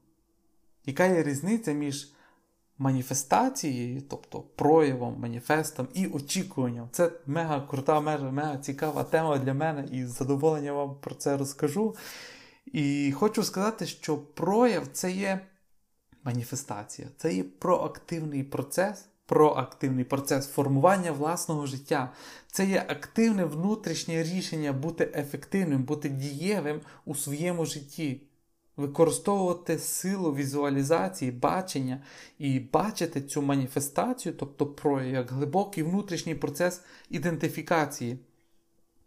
яка 0.86 1.06
є 1.06 1.24
різниця 1.24 1.72
між 1.72 2.12
маніфестацією, 2.78 4.02
тобто 4.10 4.40
проявом, 4.40 5.20
маніфестом 5.20 5.88
і 5.94 6.08
очікуванням. 6.08 6.90
Це 6.92 7.12
мега 7.26 7.62
крута, 7.62 8.02
мега, 8.02 8.32
мега 8.32 8.58
цікава 8.58 9.04
тема 9.04 9.38
для 9.38 9.54
мене, 9.54 9.88
і 9.92 10.06
з 10.06 10.10
задоволенням 10.10 10.76
вам 10.76 10.96
про 11.02 11.16
це 11.16 11.38
розкажу. 11.38 11.96
І 12.74 13.12
хочу 13.12 13.44
сказати, 13.44 13.86
що 13.86 14.18
прояв 14.18 14.88
це 14.92 15.12
є 15.12 15.40
маніфестація, 16.24 17.08
це 17.18 17.34
є 17.34 17.44
проактивний 17.44 18.44
процес 18.44 19.06
проактивний 19.28 20.06
процес 20.06 20.48
формування 20.48 21.12
власного 21.12 21.66
життя. 21.66 22.14
Це 22.52 22.66
є 22.66 22.86
активне 22.88 23.46
внутрішнє 23.46 24.24
рішення 24.24 24.74
бути 24.74 25.12
ефективним, 25.16 25.84
бути 25.84 26.10
дієвим 26.10 26.82
у 27.06 27.16
своєму 27.16 27.66
житті, 27.66 28.22
використовувати 28.78 29.80
силу 29.80 30.36
візуалізації, 30.36 31.32
бачення 31.32 32.02
і 32.40 32.60
бачити 32.60 33.22
цю 33.22 33.42
маніфестацію, 33.42 34.36
тобто 34.40 34.66
прояв, 34.66 35.14
як 35.14 35.32
глибокий 35.32 35.84
внутрішній 35.84 36.36
процес 36.36 36.82
ідентифікації. 37.10 38.20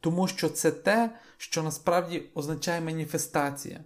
Тому 0.00 0.28
що 0.28 0.48
це 0.48 0.70
те, 0.70 1.10
що 1.40 1.62
насправді 1.62 2.22
означає 2.34 2.80
маніфестація. 2.80 3.80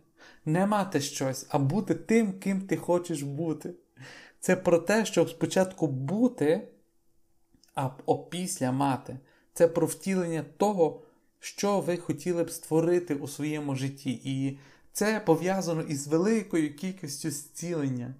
Не 0.45 0.67
мати 0.67 1.01
щось, 1.01 1.47
а 1.49 1.59
бути 1.59 1.95
тим, 1.95 2.33
ким 2.33 2.61
ти 2.61 2.77
хочеш 2.77 3.23
бути. 3.23 3.75
Це 4.41 4.57
про 4.57 4.79
те, 4.79 5.05
щоб 5.05 5.31
спочатку 5.31 5.87
бути, 5.87 6.69
а 7.75 7.91
опісля 8.07 8.73
мати. 8.73 9.19
Це 9.53 9.69
про 9.69 9.87
втілення 9.87 10.45
того, 10.57 11.03
що 11.41 11.81
ви 11.81 11.97
хотіли 11.97 12.45
б 12.45 12.51
створити 12.51 13.15
у 13.15 13.29
своєму 13.29 13.75
житті. 13.75 14.21
І 14.25 14.59
це 14.93 15.21
пов'язано 15.21 15.83
із 15.83 16.07
великою 16.07 16.75
кількістю 16.77 17.31
зцілення. 17.31 18.15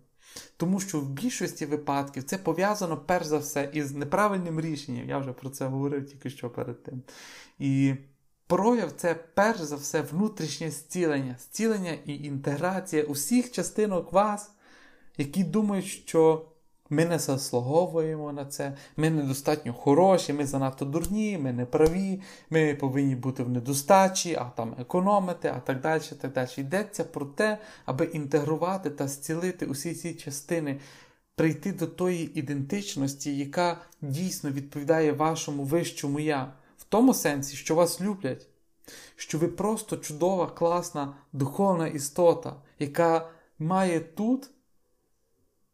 Тому 0.57 0.81
що 0.81 1.01
в 1.01 1.09
більшості 1.09 1.67
випадків 1.67 2.25
це 2.25 2.39
пов'язано 2.39 2.97
перш 2.97 3.27
за 3.27 3.39
все 3.39 3.71
із 3.73 3.93
неправильним 3.93 4.61
рішенням. 4.61 5.09
Я 5.09 5.19
вже 5.19 5.33
про 5.33 5.51
це 5.51 5.67
говорив 5.67 6.07
тільки 6.07 6.31
що 6.31 6.51
перед 6.51 6.83
тим. 6.83 7.03
І 7.59 7.95
прояв 8.47 8.93
це 8.93 9.15
перш 9.15 9.61
за 9.61 9.77
все 9.77 10.01
внутрішнє 10.01 10.71
зцілення, 10.71 11.37
зцілення 11.41 11.93
і 12.07 12.15
інтеграція 12.15 13.03
усіх 13.03 13.51
частинок 13.51 14.13
вас 14.13 14.51
які 15.19 15.45
думають, 15.45 15.87
що 15.87 16.47
ми 16.91 17.05
не 17.05 17.19
заслуговуємо 17.19 18.33
на 18.33 18.45
це, 18.45 18.77
ми 18.97 19.11
недостатньо 19.11 19.73
хороші, 19.73 20.33
ми 20.33 20.47
занадто 20.47 20.85
дурні, 20.85 21.39
ми 21.39 21.53
не 21.53 21.67
праві, 21.67 22.21
ми 22.51 22.75
повинні 22.75 23.17
бути 23.17 23.43
в 23.43 23.49
недостачі, 23.49 24.35
а 24.35 24.45
там 24.45 24.75
економити, 24.81 25.53
а 25.57 25.61
так 25.61 25.81
далі. 25.81 26.03
так 26.21 26.33
далі. 26.33 26.49
Йдеться 26.57 27.05
про 27.05 27.27
те, 27.27 27.59
аби 27.85 28.05
інтегрувати 28.05 28.91
та 28.91 29.09
зцілити 29.09 29.67
усі 29.67 29.95
ці 29.95 30.15
частини, 30.15 30.81
прийти 31.37 31.73
до 31.73 31.87
тої 31.87 32.39
ідентичності, 32.39 33.37
яка 33.37 33.81
дійсно 34.03 34.51
відповідає 34.51 35.13
вашому 35.13 35.65
вищому 35.65 36.21
я, 36.21 36.53
тому 36.95 37.15
сенсі, 37.15 37.57
що 37.57 37.75
вас 37.75 38.01
люблять. 38.01 38.47
Що 39.17 39.39
ви 39.39 39.49
просто 39.49 39.97
чудова, 39.97 40.47
класна 40.47 41.17
духовна 41.33 41.89
істота, 41.89 42.57
яка 42.79 43.31
має 43.59 44.01
тут 44.01 44.51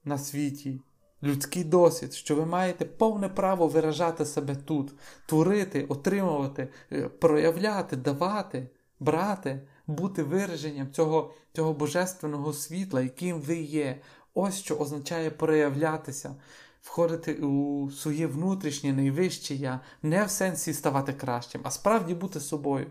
на 0.04 0.18
світі 0.18 0.80
людський 1.22 1.64
досвід, 1.64 2.14
що 2.14 2.36
ви 2.36 2.46
маєте 2.46 2.84
повне 2.84 3.28
право 3.28 3.68
виражати 3.68 4.26
себе 4.26 4.56
тут, 4.56 4.92
творити, 5.26 5.84
отримувати, 5.84 6.68
е, 6.92 7.08
проявляти, 7.08 7.96
давати, 7.96 8.68
брати, 9.00 9.60
бути 9.86 10.22
вираженням 10.22 10.92
цього, 10.92 11.34
цього 11.52 11.72
божественного 11.72 12.52
світла, 12.52 13.00
яким 13.00 13.40
ви 13.40 13.56
є. 13.56 14.00
Ось 14.34 14.58
що 14.58 14.76
означає 14.76 15.30
проявлятися, 15.30 16.34
входити 16.82 17.34
у 17.34 17.90
своє 17.90 18.26
внутрішнє 18.26 18.92
найвище 18.92 19.54
я, 19.54 19.80
не 20.02 20.24
в 20.24 20.30
сенсі 20.30 20.74
ставати 20.74 21.12
кращим, 21.12 21.60
а 21.64 21.70
справді 21.70 22.14
бути 22.14 22.40
собою. 22.40 22.90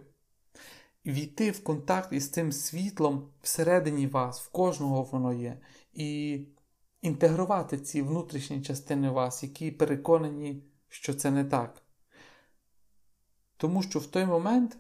Війти 1.06 1.52
в 1.52 1.64
контакт 1.64 2.14
із 2.14 2.30
цим 2.30 2.52
світлом 2.52 3.30
всередині 3.42 4.08
вас, 4.08 4.42
в 4.42 4.52
кожного 4.52 5.04
воно 5.04 5.34
є. 5.34 5.62
І 5.94 6.40
інтегрувати 7.02 7.78
ці 7.78 8.02
внутрішні 8.02 8.62
частини 8.62 9.10
вас, 9.10 9.44
які 9.44 9.72
переконані, 9.72 10.64
що 10.88 11.14
це 11.14 11.32
не 11.32 11.46
так. 11.46 11.84
Тому 13.58 13.84
що 13.84 14.00
в 14.00 14.06
той 14.06 14.26
момент, 14.26 14.78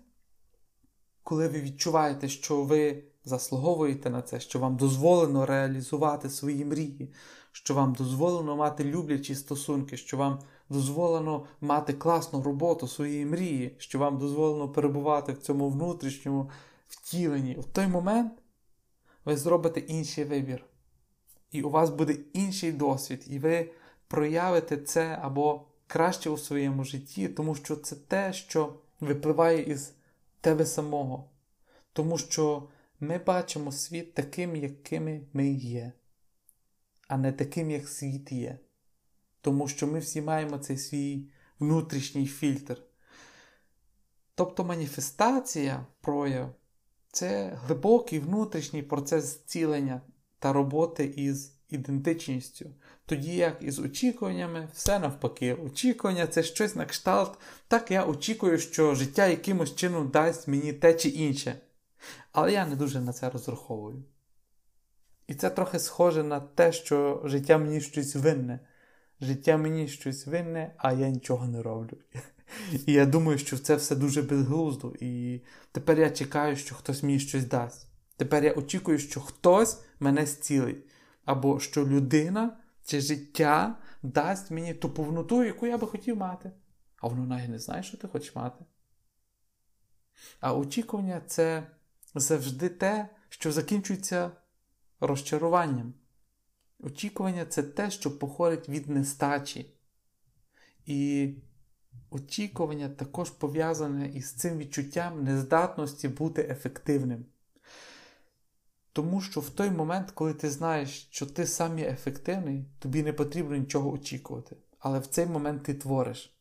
коли 1.23 1.47
ви 1.47 1.61
відчуваєте, 1.61 2.29
що 2.29 2.63
ви 2.63 3.03
заслуговуєте 3.23 4.09
на 4.09 4.21
це, 4.21 4.39
що 4.39 4.59
вам 4.59 4.77
дозволено 4.77 5.45
реалізувати 5.45 6.29
свої 6.29 6.65
мрії, 6.65 7.13
що 7.51 7.73
вам 7.73 7.93
дозволено 7.93 8.55
мати 8.55 8.83
люблячі 8.83 9.35
стосунки, 9.35 9.97
що 9.97 10.17
вам 10.17 10.39
дозволено 10.69 11.45
мати 11.61 11.93
класну 11.93 12.41
роботу 12.41 12.87
своєї 12.87 13.25
мрії, 13.25 13.75
що 13.77 13.99
вам 13.99 14.17
дозволено 14.17 14.69
перебувати 14.69 15.33
в 15.33 15.37
цьому 15.37 15.69
внутрішньому 15.69 16.49
втіленні, 16.87 17.55
в 17.59 17.65
той 17.65 17.87
момент 17.87 18.33
ви 19.25 19.37
зробите 19.37 19.79
інший 19.79 20.23
вибір. 20.23 20.65
І 21.51 21.61
у 21.61 21.69
вас 21.69 21.89
буде 21.89 22.17
інший 22.33 22.71
досвід, 22.71 23.23
і 23.27 23.39
ви 23.39 23.71
проявите 24.07 24.77
це 24.77 25.19
або 25.21 25.65
краще 25.87 26.29
у 26.29 26.37
своєму 26.37 26.83
житті, 26.83 27.27
тому 27.27 27.55
що 27.55 27.75
це 27.75 27.95
те, 27.95 28.33
що 28.33 28.73
випливає 28.99 29.63
із 29.63 29.93
тебе 30.41 30.65
самого. 30.65 31.29
Тому 31.93 32.17
що 32.17 32.67
ми 32.99 33.17
бачимо 33.17 33.71
світ 33.71 34.13
таким, 34.13 34.55
якими 34.55 35.21
ми 35.33 35.47
є, 35.49 35.91
а 37.09 37.17
не 37.17 37.31
таким, 37.31 37.71
як 37.71 37.87
світ 37.87 38.31
є. 38.31 38.59
Тому 39.41 39.67
що 39.67 39.87
ми 39.87 39.99
всі 39.99 40.21
маємо 40.21 40.57
цей 40.57 40.77
свій 40.77 41.29
внутрішній 41.59 42.25
фільтр. 42.25 42.81
Тобто 44.35 44.63
маніфестація 44.63 45.85
прояв 46.01 46.55
це 47.11 47.59
глибокий 47.65 48.19
внутрішній 48.19 48.83
процес 48.83 49.23
зцілення 49.25 50.01
та 50.39 50.53
роботи 50.53 51.05
із 51.05 51.53
ідентичністю. 51.69 52.69
Тоді 53.05 53.35
як 53.35 53.57
із 53.61 53.79
очікуваннями, 53.79 54.69
все 54.73 54.99
навпаки, 54.99 55.53
очікування 55.53 56.27
це 56.27 56.43
щось 56.43 56.75
на 56.75 56.85
кшталт. 56.85 57.37
Так 57.67 57.91
я 57.91 58.05
очікую, 58.05 58.57
що 58.57 58.95
життя 58.95 59.27
якимось 59.27 59.75
чином 59.75 60.09
дасть 60.09 60.47
мені 60.47 60.73
те 60.73 60.93
чи 60.93 61.09
інше. 61.09 61.61
Але 62.31 62.51
я 62.51 62.65
не 62.65 62.75
дуже 62.75 63.01
на 63.01 63.13
це 63.13 63.29
розраховую. 63.29 64.03
І 65.29 65.33
це 65.33 65.49
трохи 65.49 65.79
схоже 65.79 66.23
на 66.23 66.39
те, 66.39 66.71
що 66.71 67.21
життя 67.25 67.57
мені 67.57 67.81
щось 67.81 68.15
винне. 68.15 68.59
Життя 69.21 69.57
мені 69.57 69.87
щось 69.87 70.27
винне, 70.27 70.73
а 70.77 70.93
я 70.93 71.09
нічого 71.09 71.47
не 71.47 71.61
роблю. 71.61 71.97
І 72.85 72.93
я 72.93 73.05
думаю, 73.05 73.37
що 73.37 73.57
це 73.57 73.75
все 73.75 73.95
дуже 73.95 74.21
безглуздо. 74.21 74.93
І 74.99 75.41
тепер 75.71 75.99
я 75.99 76.09
чекаю, 76.09 76.55
що 76.55 76.75
хтось 76.75 77.03
мені 77.03 77.19
щось 77.19 77.45
дасть. 77.45 77.87
Тепер 78.17 78.43
я 78.43 78.53
очікую, 78.53 78.99
що 78.99 79.21
хтось 79.21 79.81
мене 79.99 80.25
зцілить. 80.25 80.85
Або 81.25 81.59
що 81.59 81.85
людина 81.87 82.57
чи 82.85 83.01
життя 83.01 83.75
дасть 84.03 84.51
мені 84.51 84.73
ту 84.73 84.89
повноту, 84.89 85.43
яку 85.43 85.67
я 85.67 85.77
би 85.77 85.87
хотів 85.87 86.17
мати. 86.17 86.51
А 87.01 87.07
воно 87.07 87.25
навіть 87.25 87.49
не 87.49 87.59
знає, 87.59 87.83
що 87.83 87.97
ти 87.97 88.07
хочеш 88.07 88.35
мати. 88.35 88.65
А 90.39 90.55
очікування 90.55 91.21
це 91.27 91.67
завжди 92.15 92.69
те, 92.69 93.09
що 93.29 93.51
закінчується 93.51 94.31
розчаруванням. 94.99 95.93
Очікування 96.79 97.45
це 97.45 97.63
те, 97.63 97.91
що 97.91 98.19
походить 98.19 98.69
від 98.69 98.89
нестачі. 98.89 99.73
І 100.85 101.29
очікування 102.09 102.89
також 102.89 103.29
пов'язане 103.29 104.07
із 104.07 104.33
цим 104.33 104.57
відчуттям 104.57 105.23
нездатності 105.23 106.07
бути 106.07 106.41
ефективним. 106.41 107.25
Тому 108.93 109.21
що 109.21 109.39
в 109.39 109.49
той 109.49 109.71
момент, 109.71 110.11
коли 110.11 110.33
ти 110.33 110.49
знаєш, 110.49 111.07
що 111.11 111.25
ти 111.25 111.47
сам 111.47 111.79
є 111.79 111.85
ефективний, 111.85 112.65
тобі 112.79 113.03
не 113.03 113.13
потрібно 113.13 113.55
нічого 113.55 113.91
очікувати. 113.91 114.57
Але 114.79 114.99
в 114.99 115.07
цей 115.07 115.25
момент 115.25 115.63
ти 115.63 115.73
твориш. 115.73 116.37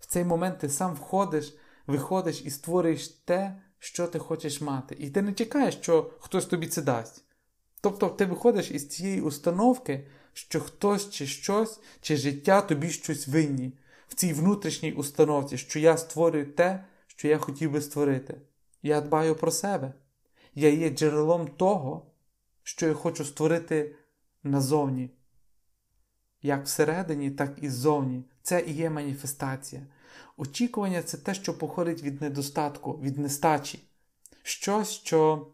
В 0.00 0.06
цей 0.06 0.24
момент 0.24 0.58
ти 0.58 0.68
сам 0.68 0.94
входиш, 0.94 1.56
виходиш 1.86 2.42
і 2.44 2.50
створюєш 2.50 3.08
те, 3.08 3.62
що 3.78 4.06
ти 4.06 4.18
хочеш 4.18 4.60
мати. 4.60 4.94
І 4.98 5.10
ти 5.10 5.22
не 5.22 5.32
чекаєш, 5.32 5.74
що 5.74 6.10
хтось 6.20 6.46
тобі 6.46 6.66
це 6.66 6.82
дасть. 6.82 7.24
Тобто 7.82 8.08
ти 8.08 8.24
виходиш 8.24 8.70
із 8.70 8.88
цієї 8.88 9.20
установки, 9.20 10.06
що 10.32 10.60
хтось 10.60 11.10
чи 11.10 11.26
щось, 11.26 11.80
чи 12.00 12.16
життя 12.16 12.60
тобі 12.60 12.90
щось 12.90 13.28
винні, 13.28 13.78
в 14.08 14.14
цій 14.14 14.32
внутрішній 14.32 14.92
установці, 14.92 15.58
що 15.58 15.78
я 15.78 15.96
створюю 15.96 16.52
те, 16.52 16.84
що 17.06 17.28
я 17.28 17.38
хотів 17.38 17.72
би 17.72 17.80
створити. 17.80 18.40
Я 18.82 19.00
дбаю 19.00 19.34
про 19.34 19.50
себе 19.50 19.92
я 20.54 20.70
є 20.70 20.90
джерелом 20.90 21.48
того, 21.48 22.06
що 22.62 22.86
я 22.86 22.94
хочу 22.94 23.24
створити 23.24 23.96
назовні. 24.42 25.10
Як 26.42 26.64
всередині, 26.64 27.30
так 27.30 27.58
і 27.62 27.70
ззовні. 27.70 28.24
Це 28.42 28.64
і 28.66 28.72
є 28.72 28.90
маніфестація. 28.90 29.86
Очікування 30.36 31.02
це 31.02 31.16
те, 31.16 31.34
що 31.34 31.58
походить 31.58 32.02
від 32.02 32.20
недостатку, 32.22 32.92
від 32.92 33.18
нестачі. 33.18 33.82
Щось, 34.42 34.90
що 34.90 35.46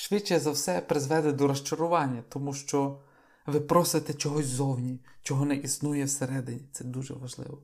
швидше 0.00 0.38
за 0.38 0.50
все 0.50 0.80
призведе 0.80 1.32
до 1.32 1.46
розчарування, 1.46 2.22
тому 2.28 2.54
що 2.54 3.00
ви 3.46 3.60
просите 3.60 4.14
чогось 4.14 4.46
зовні, 4.46 5.00
чого 5.22 5.44
не 5.44 5.56
існує 5.56 6.04
всередині. 6.04 6.68
Це 6.72 6.84
дуже 6.84 7.14
важливо. 7.14 7.62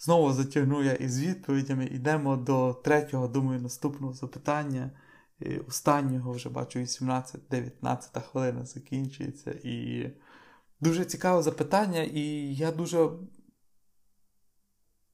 Знову 0.00 0.32
затягну 0.32 0.82
я 0.82 0.92
із 0.92 1.20
відповідями. 1.20 1.86
Йдемо 1.86 2.36
до 2.36 2.74
третього, 2.74 3.28
думаю, 3.28 3.60
наступного 3.60 4.12
запитання. 4.12 4.90
Останнього 5.68 6.32
вже 6.32 6.48
бачу 6.48 6.78
18-19 6.78 8.22
хвилина 8.22 8.64
закінчується. 8.64 9.50
І 9.50 10.06
дуже 10.80 11.04
цікаве 11.04 11.42
запитання, 11.42 12.02
і 12.02 12.20
я 12.54 12.72
дуже 12.72 13.10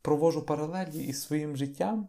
провожу 0.02 0.42
паралелі 0.42 1.04
із 1.04 1.22
своїм 1.22 1.56
життям. 1.56 2.08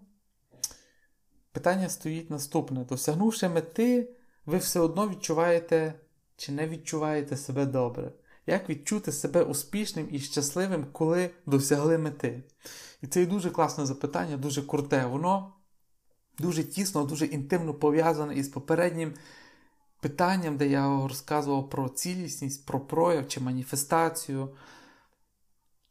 Питання 1.53 1.89
стоїть 1.89 2.29
наступне: 2.29 2.83
досягнувши 2.83 3.49
мети, 3.49 4.09
ви 4.45 4.57
все 4.57 4.79
одно 4.79 5.09
відчуваєте 5.09 5.93
чи 6.37 6.51
не 6.51 6.67
відчуваєте 6.67 7.37
себе 7.37 7.65
добре. 7.65 8.11
Як 8.47 8.69
відчути 8.69 9.11
себе 9.11 9.43
успішним 9.43 10.07
і 10.11 10.19
щасливим, 10.19 10.85
коли 10.91 11.29
досягли 11.45 11.97
мети? 11.97 12.43
І 13.01 13.07
це 13.07 13.25
дуже 13.25 13.49
класне 13.49 13.85
запитання, 13.85 14.37
дуже 14.37 14.61
круте. 14.61 15.05
Воно 15.05 15.53
дуже 16.39 16.63
тісно, 16.63 17.03
дуже 17.03 17.25
інтимно 17.25 17.73
пов'язане 17.73 18.35
із 18.35 18.49
попереднім 18.49 19.13
питанням, 19.99 20.57
де 20.57 20.67
я 20.67 21.07
розказував 21.07 21.69
про 21.69 21.89
цілісність, 21.89 22.65
про 22.65 22.79
прояв 22.79 23.27
чи 23.27 23.39
маніфестацію. 23.39 24.49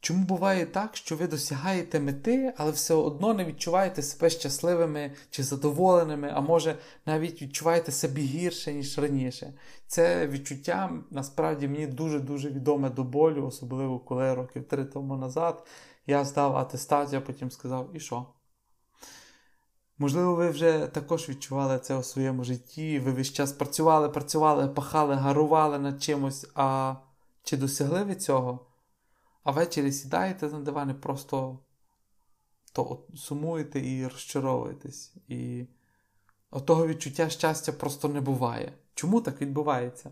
Чому 0.03 0.23
буває 0.25 0.65
так, 0.65 0.95
що 0.95 1.15
ви 1.15 1.27
досягаєте 1.27 1.99
мети, 1.99 2.53
але 2.57 2.71
все 2.71 2.93
одно 2.93 3.33
не 3.33 3.45
відчуваєте 3.45 4.01
себе 4.01 4.29
щасливими 4.29 5.11
чи 5.29 5.43
задоволеними, 5.43 6.31
а 6.35 6.41
може 6.41 6.77
навіть 7.05 7.41
відчуваєте 7.41 7.91
себе 7.91 8.21
гірше, 8.21 8.73
ніж 8.73 8.99
раніше? 8.99 9.53
Це 9.87 10.27
відчуття 10.27 10.91
насправді 11.11 11.67
мені 11.67 11.87
дуже-дуже 11.87 12.49
відоме 12.49 12.89
до 12.89 13.03
болю, 13.03 13.45
особливо 13.45 13.99
коли 13.99 14.33
років 14.33 14.67
три 14.67 14.85
тому 14.85 15.17
назад 15.17 15.67
я 16.07 16.25
здав 16.25 16.57
атестацію, 16.57 17.21
а 17.21 17.25
потім 17.25 17.51
сказав, 17.51 17.89
і 17.93 17.99
що? 17.99 18.25
Можливо, 19.97 20.35
ви 20.35 20.49
вже 20.49 20.87
також 20.87 21.29
відчували 21.29 21.79
це 21.79 21.95
у 21.95 22.03
своєму 22.03 22.43
житті, 22.43 22.99
ви 22.99 23.11
весь 23.11 23.33
час 23.33 23.51
працювали, 23.51 24.09
працювали, 24.09 24.67
пахали, 24.67 25.15
гарували 25.15 25.79
над 25.79 26.03
чимось, 26.03 26.51
а 26.55 26.95
чи 27.43 27.57
досягли 27.57 28.03
ви 28.03 28.15
цього? 28.15 28.72
А 29.43 29.51
ввечері 29.51 29.91
сідаєте 29.91 30.47
на 30.47 30.59
диван 30.59 30.95
просто 31.01 31.59
то 32.73 33.05
сумуєте 33.15 33.79
і 33.79 34.07
розчаровуєтесь. 34.07 35.13
І 35.27 35.65
того 36.65 36.87
відчуття 36.87 37.29
щастя 37.29 37.71
просто 37.71 38.09
не 38.09 38.21
буває. 38.21 38.73
Чому 38.95 39.21
так 39.21 39.41
відбувається? 39.41 40.11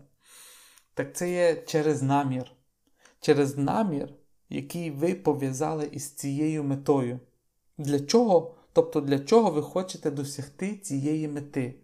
Так 0.94 1.16
це 1.16 1.30
є 1.30 1.62
через 1.66 2.02
намір. 2.02 2.52
Через 3.20 3.58
намір, 3.58 4.14
який 4.48 4.90
ви 4.90 5.14
пов'язали 5.14 5.88
із 5.92 6.10
цією 6.10 6.64
метою. 6.64 7.20
Для 7.78 8.00
чого? 8.00 8.54
Тобто, 8.72 9.00
для 9.00 9.18
чого 9.18 9.50
ви 9.50 9.62
хочете 9.62 10.10
досягти 10.10 10.76
цієї 10.76 11.28
мети? 11.28 11.74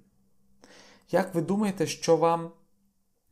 Як 1.10 1.34
ви 1.34 1.42
думаєте, 1.42 1.86
що 1.86 2.16
вам 2.16 2.50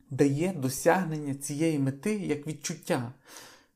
дає 0.09 0.53
досягнення 0.53 1.35
цієї 1.35 1.79
мети 1.79 2.15
як 2.15 2.47
відчуття? 2.47 3.13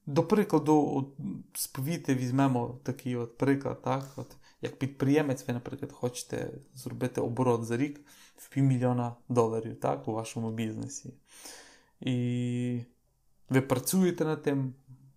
До 0.06 0.24
прикладу, 0.24 1.08
з 1.54 1.68
повітря 1.68 2.16
візьмемо 2.16 2.80
такий 2.84 3.16
от 3.16 3.38
приклад, 3.38 3.82
так? 3.82 4.12
От, 4.16 4.36
як 4.62 4.80
підприємець, 4.80 5.48
ви, 5.48 5.54
наприклад, 5.54 5.92
хочете 5.92 6.52
зробити 6.74 7.22
оборот 7.22 7.64
за 7.64 7.78
рік 7.78 8.02
в 8.38 8.50
півмільйона 8.50 9.16
доларів 9.30 9.80
так, 9.80 10.08
у 10.08 10.14
вашому 10.14 10.52
бізнесі. 10.52 11.14
І 12.00 12.82
ви 13.50 13.62
працюєте 13.62 14.26
над 14.26 14.44
тим, 14.44 14.74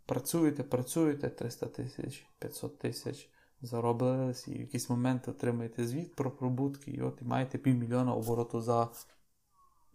працюєте, 0.07 0.63
працюєте 0.63 1.29
300 1.29 1.67
тисяч, 1.67 2.27
500 2.39 2.79
тисяч 2.79 3.29
заробили, 3.63 4.35
і 4.47 4.51
в 4.51 4.61
якийсь 4.61 4.91
момент 4.91 5.29
отримаєте 5.29 5.87
звіт 5.87 6.15
про 6.15 6.31
прибутки, 6.31 6.91
і 6.91 7.01
от 7.01 7.23
і 7.23 7.25
маєте 7.25 7.59
півмільйона 7.59 8.15
обороту 8.15 8.61
за 8.61 8.89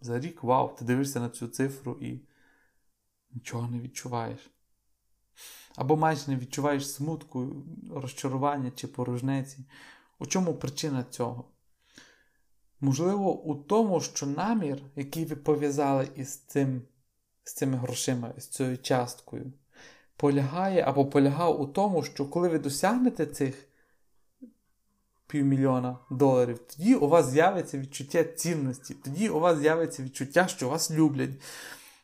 за 0.00 0.20
рік. 0.20 0.42
Вау! 0.42 0.74
Ти 0.78 0.84
дивишся 0.84 1.20
на 1.20 1.28
цю 1.28 1.48
цифру 1.48 1.98
і 2.00 2.20
нічого 3.32 3.68
не 3.68 3.80
відчуваєш. 3.80 4.50
Або 5.76 5.96
майже 5.96 6.30
не 6.30 6.36
відчуваєш 6.36 6.90
смутку, 6.92 7.52
розчарування 7.90 8.70
чи 8.70 8.86
порожнеці. 8.86 9.58
У 10.18 10.26
чому 10.26 10.54
причина 10.54 11.04
цього? 11.10 11.44
Можливо, 12.80 13.42
у 13.42 13.54
тому, 13.54 14.00
що 14.00 14.26
намір, 14.26 14.82
який 14.96 15.24
ви 15.24 15.36
пов'язали 15.36 16.08
із 16.16 16.36
цим, 16.36 16.82
з 17.44 17.54
цими 17.54 17.76
грошима, 17.76 18.32
з 18.38 18.46
цією 18.46 18.78
часткою, 18.78 19.52
полягає 20.16 20.82
або 20.82 21.06
полягав 21.06 21.60
у 21.60 21.66
тому, 21.66 22.02
що 22.02 22.26
коли 22.26 22.48
ви 22.48 22.58
досягнете 22.58 23.26
цих 23.26 23.68
півмільйона 25.26 25.98
доларів, 26.10 26.58
тоді 26.58 26.94
у 26.94 27.08
вас 27.08 27.30
з'явиться 27.30 27.78
відчуття 27.78 28.24
цінності, 28.24 28.94
тоді 28.94 29.28
у 29.28 29.40
вас 29.40 29.58
з'явиться 29.58 30.02
відчуття, 30.02 30.48
що 30.48 30.68
вас 30.68 30.90
люблять. 30.90 31.30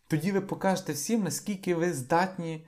Тоді 0.08 0.32
ви 0.32 0.40
покажете 0.40 0.92
всім, 0.92 1.22
наскільки 1.22 1.74
ви 1.74 1.92
здатні 1.92 2.66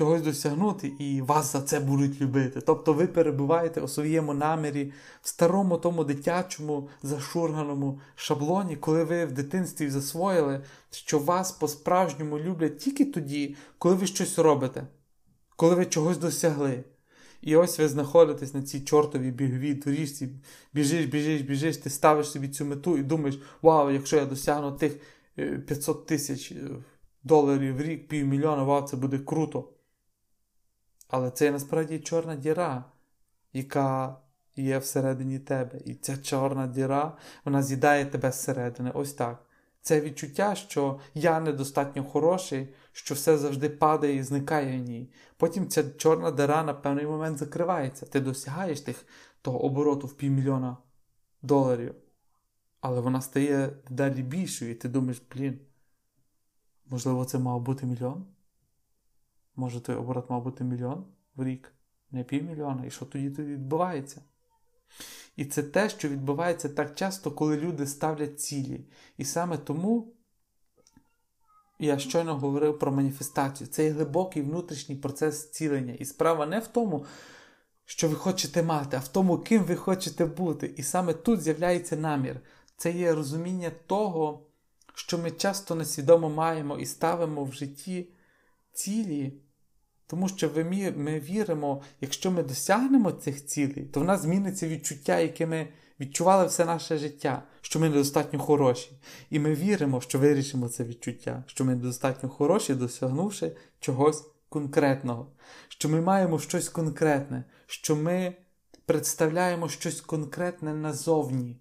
чогось 0.00 0.22
досягнути, 0.22 0.92
і 0.98 1.22
вас 1.22 1.52
за 1.52 1.62
це 1.62 1.80
будуть 1.80 2.20
любити. 2.20 2.60
Тобто 2.60 2.92
ви 2.92 3.06
перебуваєте 3.06 3.80
у 3.80 3.88
своєму 3.88 4.34
намірі 4.34 4.92
в 5.22 5.28
старому 5.28 5.76
тому 5.76 6.04
дитячому 6.04 6.88
зашурганому 7.02 8.00
шаблоні, 8.14 8.76
коли 8.76 9.04
ви 9.04 9.24
в 9.24 9.32
дитинстві 9.32 9.90
засвоїли, 9.90 10.60
що 10.90 11.18
вас 11.18 11.52
по-справжньому 11.52 12.38
люблять 12.38 12.78
тільки 12.78 13.04
тоді, 13.04 13.56
коли 13.78 13.94
ви 13.94 14.06
щось 14.06 14.38
робите, 14.38 14.86
коли 15.56 15.74
ви 15.74 15.86
чогось 15.86 16.18
досягли. 16.18 16.84
І 17.42 17.56
ось 17.56 17.78
ви 17.78 17.88
знаходитесь 17.88 18.54
на 18.54 18.62
цій 18.62 18.80
чортовій 18.80 19.30
біговій 19.30 19.74
доріжці, 19.74 20.28
біжиш, 20.74 21.06
біжиш, 21.06 21.42
біжиш, 21.42 21.76
ти 21.76 21.90
ставиш 21.90 22.30
собі 22.30 22.48
цю 22.48 22.64
мету 22.64 22.98
і 22.98 23.02
думаєш, 23.02 23.38
вау, 23.62 23.90
якщо 23.90 24.16
я 24.16 24.24
досягну 24.24 24.72
тих 24.72 24.96
500 25.66 25.98
е, 25.98 26.08
тисяч 26.08 26.52
е, 26.52 26.56
доларів 27.22 27.76
в 27.76 27.80
рік, 27.80 28.08
півмільйона, 28.08 28.62
вау, 28.62 28.86
це 28.86 28.96
буде 28.96 29.18
круто. 29.18 29.68
Але 31.10 31.30
це 31.30 31.44
є 31.44 31.50
насправді 31.50 31.98
чорна 31.98 32.36
діра, 32.36 32.84
яка 33.52 34.16
є 34.56 34.78
всередині 34.78 35.38
тебе. 35.38 35.78
І 35.84 35.94
ця 35.94 36.16
чорна 36.16 36.66
діра, 36.66 37.16
вона 37.44 37.62
з'їдає 37.62 38.06
тебе 38.06 38.32
зсередини. 38.32 38.90
Ось 38.94 39.12
так. 39.12 39.46
Це 39.82 40.00
відчуття, 40.00 40.54
що 40.54 41.00
я 41.14 41.40
недостатньо 41.40 42.04
хороший, 42.04 42.74
що 42.92 43.14
все 43.14 43.38
завжди 43.38 43.68
падає 43.68 44.16
і 44.16 44.22
зникає 44.22 44.78
в 44.78 44.80
ній. 44.80 45.12
Потім 45.36 45.68
ця 45.68 45.90
чорна 45.90 46.30
діра 46.30 46.62
на 46.62 46.74
певний 46.74 47.06
момент 47.06 47.38
закривається. 47.38 48.06
Ти 48.06 48.20
досягаєш 48.20 48.80
тих, 48.80 49.06
того 49.42 49.64
обороту 49.64 50.06
в 50.06 50.16
півмільйона 50.16 50.76
доларів. 51.42 51.94
Але 52.80 53.00
вона 53.00 53.20
стає 53.20 53.76
далі 53.90 54.22
більшою, 54.22 54.70
і 54.70 54.74
ти 54.74 54.88
думаєш, 54.88 55.22
блін, 55.34 55.58
можливо, 56.86 57.24
це 57.24 57.38
мав 57.38 57.60
бути 57.60 57.86
мільйон? 57.86 58.26
Може, 59.56 59.80
той 59.80 59.96
оборот 59.96 60.30
мав 60.30 60.42
бути 60.42 60.64
мільйон 60.64 61.04
в 61.36 61.44
рік, 61.44 61.72
не 62.10 62.24
півмільйона. 62.24 62.86
І 62.86 62.90
що 62.90 63.04
тоді 63.04 63.30
тоді 63.30 63.52
відбувається? 63.52 64.20
І 65.36 65.44
це 65.44 65.62
те, 65.62 65.88
що 65.88 66.08
відбувається 66.08 66.68
так 66.68 66.94
часто, 66.94 67.30
коли 67.30 67.56
люди 67.56 67.86
ставлять 67.86 68.40
цілі. 68.40 68.84
І 69.18 69.24
саме 69.24 69.58
тому 69.58 70.12
я 71.78 71.98
щойно 71.98 72.36
говорив 72.36 72.78
про 72.78 72.92
маніфестацію. 72.92 73.68
Це 73.68 73.84
є 73.84 73.90
глибокий 73.90 74.42
внутрішній 74.42 74.96
процес 74.96 75.34
зцілення. 75.34 75.94
І 75.94 76.04
справа 76.04 76.46
не 76.46 76.58
в 76.58 76.66
тому, 76.66 77.04
що 77.84 78.08
ви 78.08 78.14
хочете 78.14 78.62
мати, 78.62 78.96
а 78.96 79.00
в 79.00 79.08
тому, 79.08 79.38
ким 79.38 79.64
ви 79.64 79.76
хочете 79.76 80.26
бути. 80.26 80.74
І 80.76 80.82
саме 80.82 81.14
тут 81.14 81.40
з'являється 81.40 81.96
намір. 81.96 82.40
Це 82.76 82.92
є 82.92 83.14
розуміння 83.14 83.70
того, 83.86 84.46
що 84.94 85.18
ми 85.18 85.30
часто 85.30 85.74
несвідомо 85.74 86.30
маємо 86.30 86.78
і 86.78 86.86
ставимо 86.86 87.44
в 87.44 87.52
житті 87.52 88.08
цілі. 88.80 89.32
Тому 90.06 90.28
що 90.28 90.50
ми 90.96 91.20
віримо, 91.20 91.82
якщо 92.00 92.30
ми 92.30 92.42
досягнемо 92.42 93.12
цих 93.12 93.46
цілей, 93.46 93.84
то 93.84 94.00
в 94.00 94.04
нас 94.04 94.22
зміниться 94.22 94.68
відчуття, 94.68 95.18
яке 95.18 95.46
ми 95.46 95.68
відчували 96.00 96.46
все 96.46 96.64
наше 96.64 96.98
життя, 96.98 97.42
що 97.60 97.80
ми 97.80 97.88
недостатньо 97.88 98.38
хороші. 98.38 98.90
І 99.30 99.38
ми 99.38 99.54
віримо, 99.54 100.00
що 100.00 100.18
вирішимо 100.18 100.68
це 100.68 100.84
відчуття, 100.84 101.44
що 101.46 101.64
ми 101.64 101.74
недостатньо 101.74 102.28
хороші, 102.28 102.74
досягнувши 102.74 103.56
чогось 103.80 104.24
конкретного, 104.48 105.32
що 105.68 105.88
ми 105.88 106.00
маємо 106.00 106.38
щось 106.38 106.68
конкретне, 106.68 107.44
що 107.66 107.96
ми 107.96 108.34
представляємо 108.86 109.68
щось 109.68 110.00
конкретне 110.00 110.74
назовні. 110.74 111.56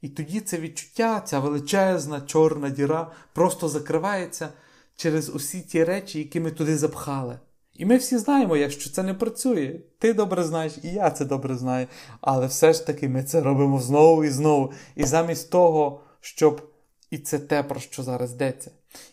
І 0.00 0.08
тоді 0.08 0.40
це 0.40 0.58
відчуття, 0.58 1.20
ця 1.20 1.38
величезна 1.38 2.20
чорна 2.20 2.70
діра 2.70 3.12
просто 3.32 3.68
закривається 3.68 4.48
через 4.96 5.28
усі 5.28 5.60
ті 5.60 5.84
речі, 5.84 6.18
які 6.18 6.40
ми 6.40 6.50
туди 6.50 6.76
запхали. 6.76 7.38
І 7.74 7.84
ми 7.84 7.96
всі 7.96 8.18
знаємо, 8.18 8.68
що 8.68 8.90
це 8.90 9.02
не 9.02 9.14
працює. 9.14 9.80
Ти 9.98 10.14
добре 10.14 10.44
знаєш, 10.44 10.78
і 10.82 10.88
я 10.88 11.10
це 11.10 11.24
добре 11.24 11.56
знаю. 11.56 11.86
Але 12.20 12.46
все 12.46 12.72
ж 12.72 12.86
таки 12.86 13.08
ми 13.08 13.24
це 13.24 13.40
робимо 13.40 13.80
знову 13.80 14.24
і 14.24 14.30
знову. 14.30 14.72
І 14.94 15.04
замість 15.04 15.50
того, 15.50 16.00
щоб. 16.20 16.72
І 17.10 17.18
це 17.18 17.38
те, 17.38 17.62
про 17.62 17.80
що 17.80 18.02
зараз 18.02 18.32
йдеться. 18.32 18.70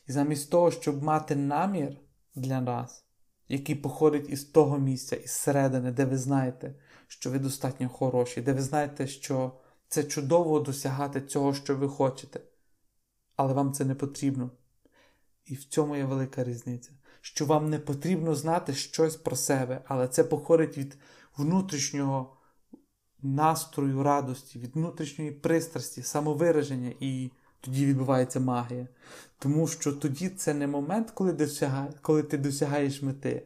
І 0.07 0.11
замість 0.11 0.49
того, 0.49 0.71
щоб 0.71 1.03
мати 1.03 1.35
намір 1.35 1.97
для 2.35 2.61
нас, 2.61 3.03
який 3.49 3.75
походить 3.75 4.29
із 4.29 4.43
того 4.43 4.77
місця, 4.77 5.15
із 5.15 5.31
середини, 5.31 5.91
де 5.91 6.05
ви 6.05 6.17
знаєте, 6.17 6.75
що 7.07 7.29
ви 7.29 7.39
достатньо 7.39 7.89
хороші, 7.89 8.41
де 8.41 8.53
ви 8.53 8.61
знаєте, 8.61 9.07
що 9.07 9.51
це 9.87 10.03
чудово 10.03 10.59
досягати 10.59 11.21
цього, 11.21 11.53
що 11.53 11.75
ви 11.75 11.89
хочете. 11.89 12.39
Але 13.35 13.53
вам 13.53 13.73
це 13.73 13.85
не 13.85 13.95
потрібно. 13.95 14.49
І 15.45 15.55
в 15.55 15.63
цьому 15.63 15.95
є 15.95 16.05
велика 16.05 16.43
різниця 16.43 16.91
що 17.25 17.45
вам 17.45 17.69
не 17.69 17.79
потрібно 17.79 18.35
знати 18.35 18.73
щось 18.73 19.15
про 19.15 19.35
себе, 19.35 19.81
але 19.87 20.07
це 20.07 20.23
походить 20.23 20.77
від 20.77 20.97
внутрішнього 21.37 22.37
настрою 23.21 24.03
радості, 24.03 24.59
від 24.59 24.75
внутрішньої 24.75 25.31
пристрасті, 25.31 26.03
самовираження, 26.03 26.93
і 26.99 27.31
тоді 27.61 27.85
відбувається 27.85 28.39
магія. 28.39 28.87
Тому 29.39 29.67
що 29.67 29.93
тоді 29.93 30.29
це 30.29 30.53
не 30.53 30.67
момент, 30.67 31.11
коли, 31.11 31.33
досягає, 31.33 31.93
коли 32.01 32.23
ти 32.23 32.37
досягаєш 32.37 33.01
мети. 33.01 33.43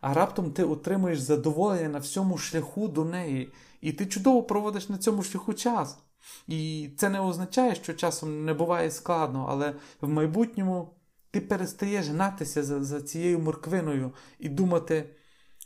А 0.00 0.14
раптом 0.14 0.52
ти 0.52 0.64
отримуєш 0.64 1.20
задоволення 1.20 1.88
на 1.88 1.98
всьому 1.98 2.38
шляху 2.38 2.88
до 2.88 3.04
неї, 3.04 3.52
і 3.80 3.92
ти 3.92 4.06
чудово 4.06 4.42
проводиш 4.42 4.88
на 4.88 4.98
цьому 4.98 5.22
шляху 5.22 5.54
час. 5.54 5.98
І 6.46 6.90
це 6.96 7.08
не 7.08 7.20
означає, 7.20 7.74
що 7.74 7.94
часом 7.94 8.44
не 8.44 8.54
буває 8.54 8.90
складно, 8.90 9.46
але 9.48 9.74
в 10.00 10.08
майбутньому 10.08 10.96
ти 11.36 11.40
перестаєш 11.40 12.08
гнатися 12.08 12.62
за, 12.62 12.84
за 12.84 13.02
цією 13.02 13.38
морквиною 13.38 14.12
і 14.38 14.48
думати, 14.48 15.10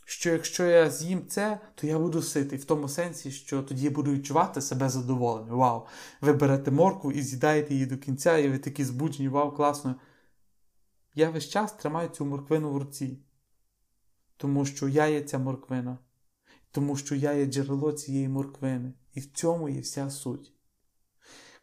що 0.05 0.29
якщо 0.29 0.65
я 0.65 0.89
з'їм 0.89 1.27
це, 1.27 1.59
то 1.75 1.87
я 1.87 1.99
буду 1.99 2.21
ситий. 2.21 2.59
В 2.59 2.65
тому 2.65 2.87
сенсі, 2.87 3.31
що 3.31 3.63
тоді 3.63 3.83
я 3.83 3.91
буду 3.91 4.11
відчувати 4.11 4.61
себе 4.61 4.89
задоволеним. 4.89 5.55
Вау! 5.55 5.85
Ви 6.21 6.33
берете 6.33 6.71
моркву 6.71 7.11
і 7.11 7.21
з'їдаєте 7.21 7.73
її 7.73 7.85
до 7.85 7.97
кінця, 7.97 8.37
і 8.37 8.49
ви 8.49 8.57
такі 8.59 8.85
збуджені, 8.85 9.29
вау, 9.29 9.51
класно. 9.51 9.95
Я 11.15 11.29
весь 11.29 11.49
час 11.49 11.71
тримаю 11.71 12.09
цю 12.09 12.25
морквину 12.25 12.71
в 12.71 12.77
руці, 12.77 13.19
тому 14.37 14.65
що 14.65 14.87
я 14.87 15.07
є 15.07 15.21
ця 15.21 15.37
морквина. 15.37 15.97
тому 16.71 16.95
що 16.95 17.15
я 17.15 17.33
є 17.33 17.45
джерело 17.45 17.91
цієї 17.91 18.27
морквини, 18.27 18.93
і 19.13 19.19
в 19.19 19.31
цьому 19.33 19.69
є 19.69 19.81
вся 19.81 20.09
суть. 20.09 20.53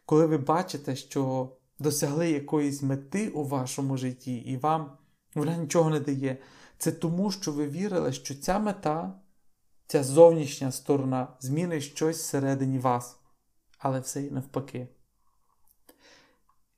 Коли 0.05 0.25
ви 0.25 0.37
бачите, 0.37 0.95
що 0.95 1.51
досягли 1.79 2.29
якоїсь 2.29 2.81
мети 2.81 3.29
у 3.29 3.43
вашому 3.43 3.97
житті, 3.97 4.35
і 4.35 4.57
вам 4.57 4.97
вона 5.35 5.57
нічого 5.57 5.89
не 5.89 5.99
дає, 5.99 6.37
це 6.77 6.91
тому, 6.91 7.31
що 7.31 7.51
ви 7.51 7.67
вірили, 7.67 8.13
що 8.13 8.35
ця 8.35 8.59
мета, 8.59 9.19
ця 9.87 10.03
зовнішня 10.03 10.71
сторона 10.71 11.27
змінить 11.39 11.83
щось 11.83 12.17
всередині 12.17 12.79
вас, 12.79 13.19
але 13.77 13.99
все 13.99 14.23
і 14.23 14.31
навпаки. 14.31 14.87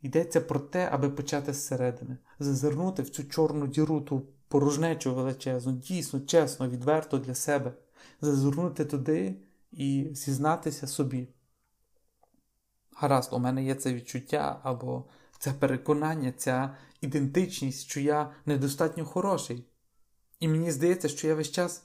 Йдеться 0.01 0.41
про 0.41 0.59
те, 0.59 0.89
аби 0.91 1.09
почати 1.09 1.53
зсередини, 1.53 2.17
зазирнути 2.39 3.01
в 3.01 3.09
цю 3.09 3.23
чорну 3.23 3.67
діру, 3.67 4.01
ту 4.01 4.27
порожнечу 4.47 5.15
величезну, 5.15 5.71
дійсно, 5.71 6.19
чесно, 6.19 6.69
відверто 6.69 7.17
для 7.17 7.35
себе, 7.35 7.73
зазирнути 8.21 8.85
туди 8.85 9.35
і 9.71 10.09
зізнатися 10.11 10.87
собі. 10.87 11.27
Гаразд, 13.01 13.33
у 13.33 13.39
мене 13.39 13.63
є 13.63 13.75
це 13.75 13.93
відчуття 13.93 14.59
або 14.63 15.05
це 15.39 15.53
переконання, 15.53 16.33
ця 16.37 16.75
ідентичність, 17.01 17.89
що 17.89 17.99
я 17.99 18.31
недостатньо 18.45 19.05
хороший. 19.05 19.65
І 20.39 20.47
мені 20.47 20.71
здається, 20.71 21.09
що 21.09 21.27
я 21.27 21.35
весь 21.35 21.51
час 21.51 21.83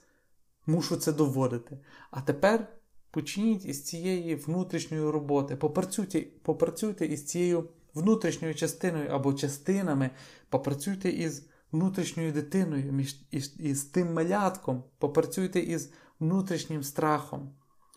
мушу 0.67 0.97
це 0.97 1.13
доводити. 1.13 1.79
А 2.11 2.21
тепер 2.21 2.69
почніть 3.11 3.65
із 3.65 3.85
цієї 3.85 4.35
внутрішньої 4.35 5.11
роботи, 5.11 5.57
попрацюйте, 5.57 6.21
попрацюйте 6.21 7.07
із 7.07 7.25
цією 7.27 7.69
внутрішньою 7.95 8.55
частиною 8.55 9.11
або 9.11 9.35
частинами, 9.35 10.11
попрацюйте 10.49 11.11
із 11.11 11.47
внутрішньою 11.73 12.33
дитиною, 12.33 13.07
із, 13.31 13.61
із 13.61 13.85
тим 13.85 14.13
малятком, 14.13 14.85
попрацюйте 14.99 15.61
із 15.61 15.93
внутрішнім 16.21 16.83
страхом, 16.83 17.51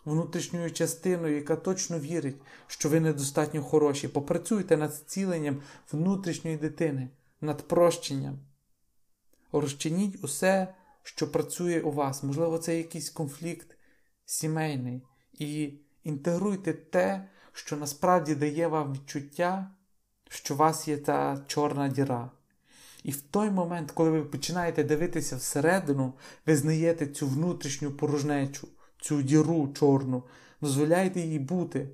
внутрішньою 0.09 0.71
частиною, 0.71 1.35
яка 1.35 1.55
точно 1.55 1.99
вірить, 1.99 2.41
що 2.67 2.89
ви 2.89 2.99
недостатньо 2.99 3.63
хороші. 3.63 4.07
Попрацюйте 4.07 4.77
над 4.77 4.93
зціленням 4.93 5.61
внутрішньої 5.91 6.57
дитини, 6.57 7.09
над 7.41 7.67
прощенням. 7.67 8.39
Розчиніть 9.51 10.23
усе, 10.23 10.75
що 11.03 11.31
працює 11.31 11.81
у 11.81 11.91
вас. 11.91 12.23
Можливо, 12.23 12.57
це 12.57 12.77
якийсь 12.77 13.09
конфлікт 13.09 13.77
сімейний. 14.25 15.01
І 15.33 15.73
інтегруйте 16.03 16.73
те, 16.73 17.29
що 17.53 17.77
насправді 17.77 18.35
дає 18.35 18.67
вам 18.67 18.93
відчуття, 18.93 19.71
що 20.29 20.53
у 20.53 20.57
вас 20.57 20.87
є 20.87 20.97
та 20.97 21.43
чорна 21.47 21.87
діра. 21.87 22.31
І 23.03 23.11
в 23.11 23.21
той 23.21 23.49
момент, 23.49 23.91
коли 23.91 24.09
ви 24.09 24.23
починаєте 24.23 24.83
дивитися 24.83 25.35
всередину, 25.35 26.13
ви 26.45 26.55
знаєте 26.55 27.07
цю 27.07 27.27
внутрішню 27.27 27.91
порожнечу, 27.91 28.67
цю 29.01 29.21
діру 29.21 29.73
чорну, 29.73 30.23
дозволяйте 30.61 31.19
їй 31.19 31.39
бути. 31.39 31.89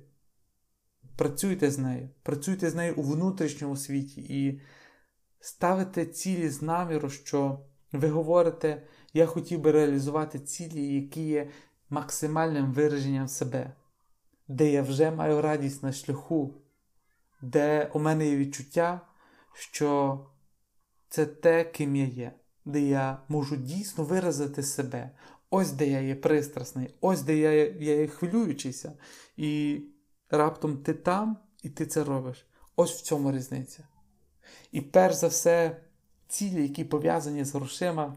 Працюйте 1.16 1.70
з 1.70 1.78
нею, 1.78 2.08
працюйте 2.22 2.70
з 2.70 2.74
нею 2.74 2.94
у 2.96 3.02
внутрішньому 3.02 3.76
світі 3.76 4.20
і 4.28 4.60
ставите 5.40 6.06
цілі 6.06 6.48
з 6.48 6.62
наміру, 6.62 7.10
що 7.10 7.60
ви 7.92 8.08
говорите, 8.08 8.82
я 9.14 9.26
хотів 9.26 9.60
би 9.60 9.72
реалізувати 9.72 10.38
цілі, 10.38 10.94
які 10.94 11.22
є 11.22 11.50
максимальним 11.90 12.72
вираженням 12.72 13.28
себе, 13.28 13.72
де 14.48 14.70
я 14.70 14.82
вже 14.82 15.10
маю 15.10 15.42
радість 15.42 15.82
на 15.82 15.92
шляху, 15.92 16.54
де 17.42 17.90
у 17.94 17.98
мене 17.98 18.28
є 18.28 18.36
відчуття, 18.36 19.00
що 19.54 20.20
це 21.08 21.26
те, 21.26 21.64
ким 21.64 21.96
я 21.96 22.04
є, 22.04 22.32
де 22.64 22.80
я 22.80 23.22
можу 23.28 23.56
дійсно 23.56 24.04
виразити 24.04 24.62
себе. 24.62 25.10
Ось 25.50 25.72
де 25.72 25.88
я 25.88 26.00
є 26.00 26.14
пристрасний, 26.14 26.94
ось 27.00 27.22
де 27.22 27.36
я 27.36 27.52
є, 27.52 27.74
я 27.80 27.94
є 27.94 28.06
хвилюючийся. 28.06 28.92
І 29.36 29.80
раптом 30.30 30.76
ти 30.76 30.94
там, 30.94 31.36
і 31.62 31.68
ти 31.68 31.86
це 31.86 32.04
робиш. 32.04 32.46
Ось 32.76 32.92
в 32.92 33.02
цьому 33.02 33.32
різниця. 33.32 33.88
І 34.72 34.80
перш 34.80 35.14
за 35.14 35.28
все, 35.28 35.76
цілі, 36.28 36.62
які 36.62 36.84
пов'язані 36.84 37.44
з 37.44 37.54
грошима, 37.54 38.16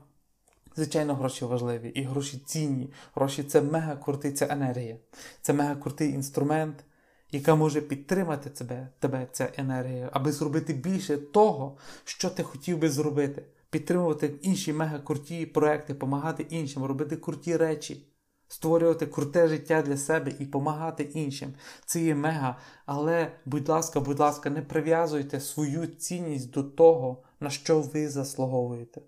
звичайно, 0.75 1.15
гроші 1.15 1.45
важливі. 1.45 1.89
І 1.89 2.03
гроші 2.03 2.37
цінні. 2.45 2.93
Гроші 3.15 3.43
це 3.43 3.61
мега 3.61 3.95
крутий, 3.95 4.31
це 4.31 4.47
енергія. 4.49 4.97
Це 5.41 5.53
мега 5.53 5.75
крутий 5.75 6.11
інструмент, 6.11 6.83
яка 7.31 7.55
може 7.55 7.81
підтримати 7.81 8.49
тебе, 8.49 8.89
тебе 8.99 9.27
ця 9.31 9.51
енергія, 9.57 10.09
аби 10.13 10.31
зробити 10.31 10.73
більше 10.73 11.17
того, 11.17 11.77
що 12.03 12.29
ти 12.29 12.43
хотів 12.43 12.77
би 12.77 12.89
зробити. 12.89 13.45
Підтримувати 13.69 14.33
інші 14.41 14.73
мега 14.73 14.99
круті 14.99 15.45
проекти, 15.45 15.93
допомагати 15.93 16.43
іншим, 16.49 16.83
робити 16.83 17.17
круті 17.17 17.57
речі, 17.57 18.07
створювати 18.47 19.05
круте 19.05 19.47
життя 19.47 19.81
для 19.81 19.97
себе 19.97 20.33
і 20.39 20.45
допомагати 20.45 21.03
іншим. 21.03 21.53
Це 21.85 22.01
є 22.01 22.15
мега. 22.15 22.57
Але, 22.85 23.31
будь 23.45 23.69
ласка, 23.69 23.99
будь 23.99 24.19
ласка, 24.19 24.49
не 24.49 24.61
прив'язуйте 24.61 25.39
свою 25.39 25.87
цінність 25.87 26.51
до 26.51 26.63
того, 26.63 27.23
на 27.39 27.49
що 27.49 27.81
ви 27.81 28.09
заслуговуєте. 28.09 29.01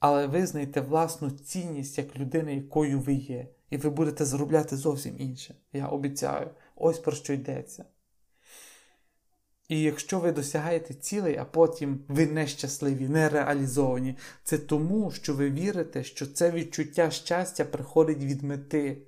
Але 0.00 0.26
визнайте 0.26 0.80
власну 0.80 1.30
цінність 1.30 1.98
як 1.98 2.16
людини, 2.16 2.54
якою 2.54 3.00
ви 3.00 3.14
є 3.14 3.48
і 3.70 3.76
ви 3.76 3.90
будете 3.90 4.24
заробляти 4.24 4.76
зовсім 4.76 5.20
інше. 5.20 5.54
Я 5.72 5.86
обіцяю, 5.86 6.50
ось 6.76 6.98
про 6.98 7.12
що 7.12 7.32
йдеться. 7.32 7.84
І 9.74 9.82
якщо 9.82 10.18
ви 10.18 10.32
досягаєте 10.32 10.94
цілей, 10.94 11.36
а 11.36 11.44
потім 11.44 12.00
ви 12.08 12.26
нещасливі, 12.26 13.08
не 13.08 13.28
реалізовані, 13.28 14.16
це 14.44 14.58
тому, 14.58 15.10
що 15.10 15.34
ви 15.34 15.50
вірите, 15.50 16.04
що 16.04 16.26
це 16.26 16.50
відчуття 16.50 17.10
щастя 17.10 17.64
приходить 17.64 18.24
від 18.24 18.42
мети. 18.42 18.98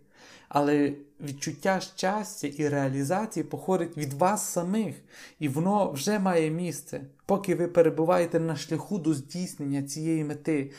Але 0.49 0.93
відчуття 1.21 1.81
щастя 1.81 2.47
і 2.47 2.69
реалізації 2.69 3.45
походить 3.45 3.97
від 3.97 4.13
вас 4.13 4.49
самих, 4.49 4.97
і 5.39 5.49
воно 5.49 5.91
вже 5.91 6.19
має 6.19 6.51
місце, 6.51 7.01
поки 7.27 7.55
ви 7.55 7.69
перебуваєте 7.69 8.41
на 8.41 8.57
шляху 8.57 8.99
до 8.99 9.15
здійснення 9.15 9.83
цієї 9.83 10.25
мети. 10.25 10.73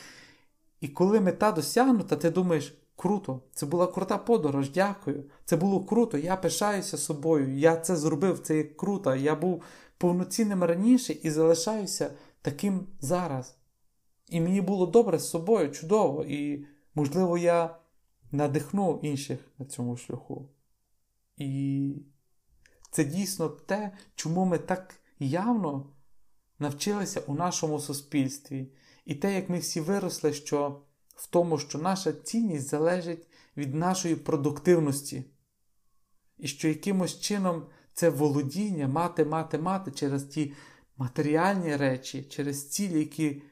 І 0.80 0.88
коли 0.88 1.20
мета 1.20 1.52
досягнута, 1.52 2.16
ти 2.16 2.30
думаєш, 2.30 2.78
Круто, 2.98 3.40
це 3.52 3.66
була 3.66 3.86
крута 3.86 4.18
подорож, 4.18 4.70
дякую. 4.70 5.24
Це 5.44 5.56
було 5.56 5.84
круто, 5.84 6.18
я 6.18 6.36
пишаюся 6.36 6.98
собою, 6.98 7.58
я 7.58 7.76
це 7.76 7.96
зробив, 7.96 8.38
це 8.38 8.56
є 8.56 8.64
круто. 8.64 9.14
Я 9.14 9.34
був 9.34 9.62
повноцінним 9.98 10.64
раніше 10.64 11.12
і 11.12 11.30
залишаюся 11.30 12.10
таким 12.42 12.86
зараз. 13.00 13.56
І 14.28 14.40
мені 14.40 14.60
було 14.60 14.86
добре 14.86 15.18
з 15.18 15.30
собою, 15.30 15.70
чудово, 15.70 16.24
і, 16.24 16.66
можливо, 16.94 17.38
я 17.38 17.78
надихну 18.32 19.00
інших 19.02 19.38
на 19.58 19.66
цьому 19.66 19.96
шляху. 19.96 20.48
І 21.36 21.92
це 22.90 23.04
дійсно 23.04 23.48
те, 23.48 23.92
чому 24.14 24.44
ми 24.44 24.58
так 24.58 24.94
явно 25.18 25.86
навчилися 26.58 27.22
у 27.26 27.34
нашому 27.34 27.78
суспільстві. 27.80 28.72
І 29.04 29.14
те, 29.14 29.34
як 29.34 29.48
ми 29.48 29.58
всі 29.58 29.80
виросли, 29.80 30.32
що 30.32 30.80
в 31.18 31.26
тому, 31.26 31.58
що 31.58 31.78
наша 31.78 32.12
цінність 32.12 32.68
залежить 32.68 33.26
від 33.56 33.74
нашої 33.74 34.16
продуктивності, 34.16 35.24
і 36.38 36.48
що 36.48 36.68
якимось 36.68 37.20
чином 37.20 37.62
це 37.92 38.10
володіння 38.10 38.88
мати, 38.88 39.24
мати, 39.24 39.58
мати 39.58 39.90
через 39.90 40.24
ті 40.24 40.52
матеріальні 40.96 41.76
речі, 41.76 42.22
через 42.22 42.68
цілі, 42.68 42.98
які 42.98 43.42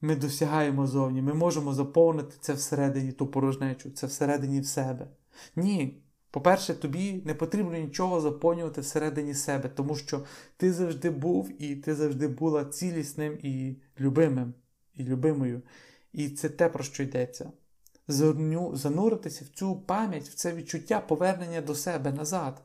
ми 0.00 0.16
досягаємо 0.16 0.86
зовні, 0.86 1.22
ми 1.22 1.34
можемо 1.34 1.74
заповнити 1.74 2.34
це 2.40 2.52
всередині 2.52 3.12
ту 3.12 3.26
порожнечу, 3.26 3.90
це 3.90 4.06
всередині 4.06 4.60
в 4.60 4.66
себе. 4.66 5.08
Ні. 5.56 6.02
По-перше, 6.30 6.74
тобі 6.74 7.22
не 7.24 7.34
потрібно 7.34 7.78
нічого 7.78 8.20
заповнювати 8.20 8.80
всередині 8.80 9.34
себе, 9.34 9.68
тому 9.68 9.96
що 9.96 10.24
ти 10.56 10.72
завжди 10.72 11.10
був 11.10 11.62
і 11.62 11.76
ти 11.76 11.94
завжди 11.94 12.28
була 12.28 12.64
цілісним 12.64 13.38
і 13.42 13.76
любимим, 14.00 14.54
і 14.94 15.04
любимою. 15.04 15.62
І 16.16 16.28
це 16.28 16.48
те, 16.48 16.68
про 16.68 16.84
що 16.84 17.02
йдеться. 17.02 17.52
Зануритися 18.72 19.44
в 19.44 19.48
цю 19.48 19.76
пам'ять, 19.76 20.28
в 20.28 20.34
це 20.34 20.52
відчуття 20.52 21.00
повернення 21.00 21.60
до 21.60 21.74
себе 21.74 22.12
назад. 22.12 22.62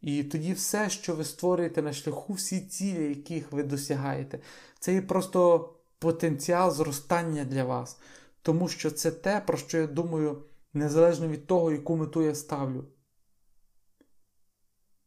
І 0.00 0.24
тоді 0.24 0.52
все, 0.52 0.90
що 0.90 1.14
ви 1.14 1.24
створюєте 1.24 1.82
на 1.82 1.92
шляху, 1.92 2.32
всі 2.32 2.60
цілі, 2.60 3.08
яких 3.08 3.52
ви 3.52 3.62
досягаєте, 3.62 4.38
це 4.80 4.94
є 4.94 5.02
просто 5.02 5.70
потенціал 5.98 6.70
зростання 6.70 7.44
для 7.44 7.64
вас. 7.64 7.98
Тому 8.42 8.68
що 8.68 8.90
це 8.90 9.10
те, 9.10 9.40
про 9.40 9.58
що 9.58 9.78
я 9.78 9.86
думаю, 9.86 10.42
незалежно 10.72 11.28
від 11.28 11.46
того, 11.46 11.72
яку 11.72 11.96
мету 11.96 12.22
я 12.22 12.34
ставлю. 12.34 12.84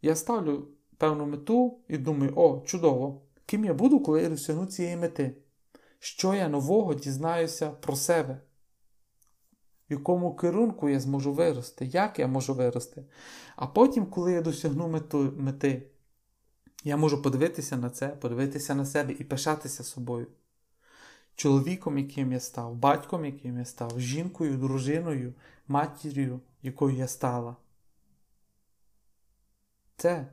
Я 0.01 0.15
ставлю 0.15 0.67
певну 0.97 1.25
мету 1.25 1.79
і 1.87 1.97
думаю, 1.97 2.33
о, 2.35 2.63
чудово! 2.65 3.21
Ким 3.45 3.65
я 3.65 3.73
буду, 3.73 3.99
коли 3.99 4.21
я 4.21 4.29
досягну 4.29 4.65
цієї 4.65 4.97
мети? 4.97 5.35
Що 6.03 6.33
я 6.33 6.49
нового 6.49 6.93
дізнаюся 6.93 7.71
про 7.71 7.95
себе, 7.95 8.41
в 9.89 9.93
якому 9.93 10.35
керунку 10.35 10.89
я 10.89 10.99
зможу 10.99 11.33
вирости, 11.33 11.85
як 11.85 12.19
я 12.19 12.27
можу 12.27 12.53
вирости. 12.53 13.05
А 13.55 13.67
потім, 13.67 14.05
коли 14.05 14.33
я 14.33 14.41
досягну 14.41 14.87
мету, 14.87 15.33
мети, 15.37 15.87
я 16.83 16.97
можу 16.97 17.21
подивитися 17.21 17.77
на 17.77 17.89
це, 17.89 18.07
подивитися 18.07 18.75
на 18.75 18.85
себе 18.85 19.13
і 19.13 19.23
пишатися 19.23 19.83
собою. 19.83 20.27
чоловіком, 21.35 21.97
яким 21.97 22.31
я 22.31 22.39
став, 22.39 22.75
батьком, 22.75 23.25
яким 23.25 23.57
я 23.57 23.65
став, 23.65 23.99
жінкою, 23.99 24.57
дружиною, 24.57 25.33
матір'ю, 25.67 26.39
якою 26.61 26.95
я 26.95 27.07
стала. 27.07 27.55
Це 29.97 30.27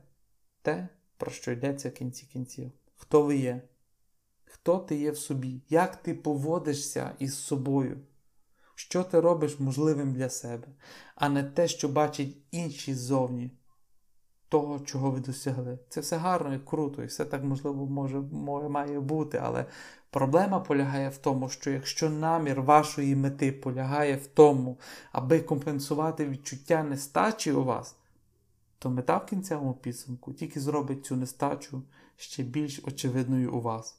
те, 0.61 0.87
про 1.17 1.31
що 1.31 1.51
йдеться 1.51 1.89
в 1.89 1.93
кінці 1.93 2.25
кінців. 2.25 2.71
Хто 2.95 3.23
ви 3.23 3.37
є? 3.37 3.61
Хто 4.51 4.77
ти 4.77 4.95
є 4.95 5.11
в 5.11 5.17
собі? 5.17 5.61
Як 5.69 5.95
ти 5.95 6.13
поводишся 6.13 7.11
із 7.19 7.37
собою? 7.37 7.97
Що 8.75 9.03
ти 9.03 9.19
робиш 9.19 9.59
можливим 9.59 10.13
для 10.13 10.29
себе, 10.29 10.67
а 11.15 11.29
не 11.29 11.43
те, 11.43 11.67
що 11.67 11.89
бачать 11.89 12.29
інші 12.51 12.93
ззовні 12.93 13.51
того, 14.49 14.79
чого 14.79 15.11
ви 15.11 15.19
досягли. 15.19 15.79
Це 15.89 16.01
все 16.01 16.17
гарно 16.17 16.53
і 16.53 16.59
круто, 16.59 17.03
і 17.03 17.05
все 17.05 17.25
так 17.25 17.43
можливо 17.43 17.85
може, 18.31 18.69
має 18.69 18.99
бути, 18.99 19.39
але 19.43 19.65
проблема 20.09 20.59
полягає 20.59 21.09
в 21.09 21.17
тому, 21.17 21.49
що 21.49 21.71
якщо 21.71 22.09
намір 22.09 22.61
вашої 22.61 23.15
мети 23.15 23.51
полягає 23.51 24.15
в 24.15 24.27
тому, 24.27 24.77
аби 25.11 25.39
компенсувати 25.39 26.25
відчуття 26.25 26.83
нестачі 26.83 27.51
у 27.51 27.63
вас, 27.63 27.95
то 28.79 28.89
мета 28.89 29.17
в 29.17 29.25
кінцевому 29.25 29.73
підсумку 29.73 30.33
тільки 30.33 30.59
зробить 30.59 31.05
цю 31.05 31.15
нестачу 31.15 31.81
ще 32.19 32.43
більш 32.43 32.81
очевидною 32.87 33.53
у 33.53 33.61
вас. 33.61 33.95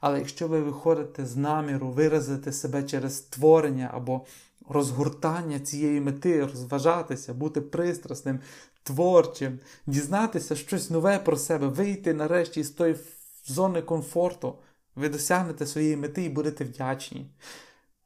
Але 0.00 0.18
якщо 0.18 0.48
ви 0.48 0.60
виходите 0.60 1.26
з 1.26 1.36
наміру 1.36 1.90
виразити 1.90 2.52
себе 2.52 2.82
через 2.82 3.16
створення 3.16 3.90
або 3.94 4.26
розгортання 4.68 5.60
цієї 5.60 6.00
мети, 6.00 6.46
розважатися, 6.46 7.34
бути 7.34 7.60
пристрасним, 7.60 8.40
творчим, 8.82 9.60
дізнатися 9.86 10.56
щось 10.56 10.90
нове 10.90 11.18
про 11.18 11.36
себе, 11.36 11.66
вийти 11.66 12.14
нарешті 12.14 12.62
з 12.62 12.70
тої 12.70 12.96
зони 13.44 13.82
комфорту, 13.82 14.58
ви 14.94 15.08
досягнете 15.08 15.66
своєї 15.66 15.96
мети 15.96 16.24
і 16.24 16.28
будете 16.28 16.64
вдячні. 16.64 17.30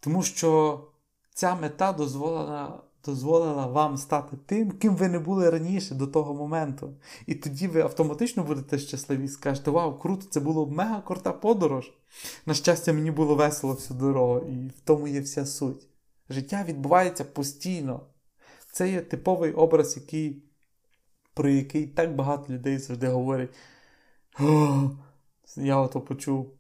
Тому 0.01 0.23
що 0.23 0.81
ця 1.35 1.55
мета 1.55 1.93
дозволила 1.93 2.81
дозволила 3.05 3.67
вам 3.67 3.97
стати 3.97 4.37
тим, 4.47 4.71
ким 4.71 4.97
ви 4.97 5.09
не 5.09 5.19
були 5.19 5.51
раніше 5.51 5.95
до 5.95 6.07
того 6.07 6.35
моменту. 6.35 6.97
І 7.27 7.35
тоді 7.35 7.69
ви 7.69 7.81
автоматично 7.81 8.43
будете 8.43 8.79
щасливі 8.79 9.25
і 9.25 9.29
скажете, 9.29 9.71
вау, 9.71 9.99
круто, 9.99 10.27
це 10.31 10.41
було 10.41 10.67
мега 10.67 11.01
крута 11.01 11.33
подорож. 11.33 11.93
На 12.47 12.55
щастя, 12.55 12.93
мені 12.93 13.11
було 13.11 13.35
весело 13.35 13.73
всю 13.73 14.01
дорогу, 14.01 14.47
і 14.47 14.69
в 14.69 14.81
тому 14.85 15.09
є 15.09 15.21
вся 15.21 15.47
суть. 15.47 15.89
Життя 16.31 16.65
відбувається 16.69 17.25
постійно. 17.25 18.01
Це 18.73 18.91
є 18.91 19.01
типовий 19.01 19.53
образ, 19.53 19.97
який, 19.97 20.43
про 21.35 21.49
який 21.49 21.87
так 21.87 22.17
багато 22.17 22.53
людей 22.53 22.79
завжди 22.79 23.09
говорять. 23.09 23.51
Я 25.57 25.77
ото 25.77 26.01
почув. 26.01 26.58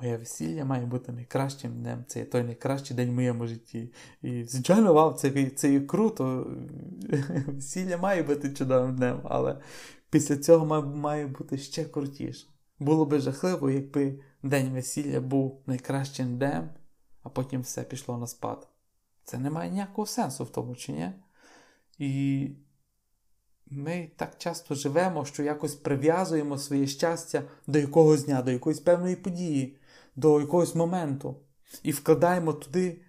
Моє 0.00 0.16
весілля 0.16 0.64
має 0.64 0.86
бути 0.86 1.12
найкращим 1.12 1.72
днем. 1.72 2.04
Це 2.08 2.18
є 2.18 2.24
той 2.24 2.42
найкращий 2.42 2.96
день 2.96 3.10
в 3.10 3.12
моєму 3.12 3.46
житті. 3.46 3.92
І, 4.22 4.44
звичайно, 4.44 4.94
вау, 4.94 5.12
це 5.12 5.50
це 5.50 5.72
є 5.72 5.80
круто. 5.80 6.46
Весілля 7.46 7.96
має 7.96 8.22
бути 8.22 8.50
чудовим 8.50 8.96
днем, 8.96 9.20
але 9.24 9.60
після 10.10 10.36
цього 10.36 10.66
має, 10.66 10.82
має 10.82 11.26
бути 11.26 11.58
ще 11.58 11.84
крутіше. 11.84 12.46
Було 12.78 13.06
би 13.06 13.18
жахливо, 13.18 13.70
якби 13.70 14.20
день 14.42 14.72
весілля 14.72 15.20
був 15.20 15.62
найкращим 15.66 16.38
днем, 16.38 16.68
а 17.22 17.28
потім 17.28 17.60
все 17.60 17.82
пішло 17.82 18.18
на 18.18 18.26
спад. 18.26 18.68
Це 19.24 19.38
не 19.38 19.50
має 19.50 19.70
ніякого 19.70 20.06
сенсу 20.06 20.44
в 20.44 20.50
тому, 20.52 20.76
чи 20.76 20.92
ні? 20.92 21.12
І 21.98 22.50
ми 23.66 24.10
так 24.16 24.38
часто 24.38 24.74
живемо, 24.74 25.24
що 25.24 25.42
якось 25.42 25.74
прив'язуємо 25.74 26.58
своє 26.58 26.86
щастя 26.86 27.42
до 27.66 27.78
якогось 27.78 28.24
дня, 28.24 28.42
до 28.42 28.50
якоїсь 28.50 28.80
певної 28.80 29.16
події 29.16 29.76
до 30.20 30.40
якогось 30.40 30.74
моменту 30.74 31.36
і 31.82 31.92
вкладаємо 31.92 32.52
туди 32.52 33.00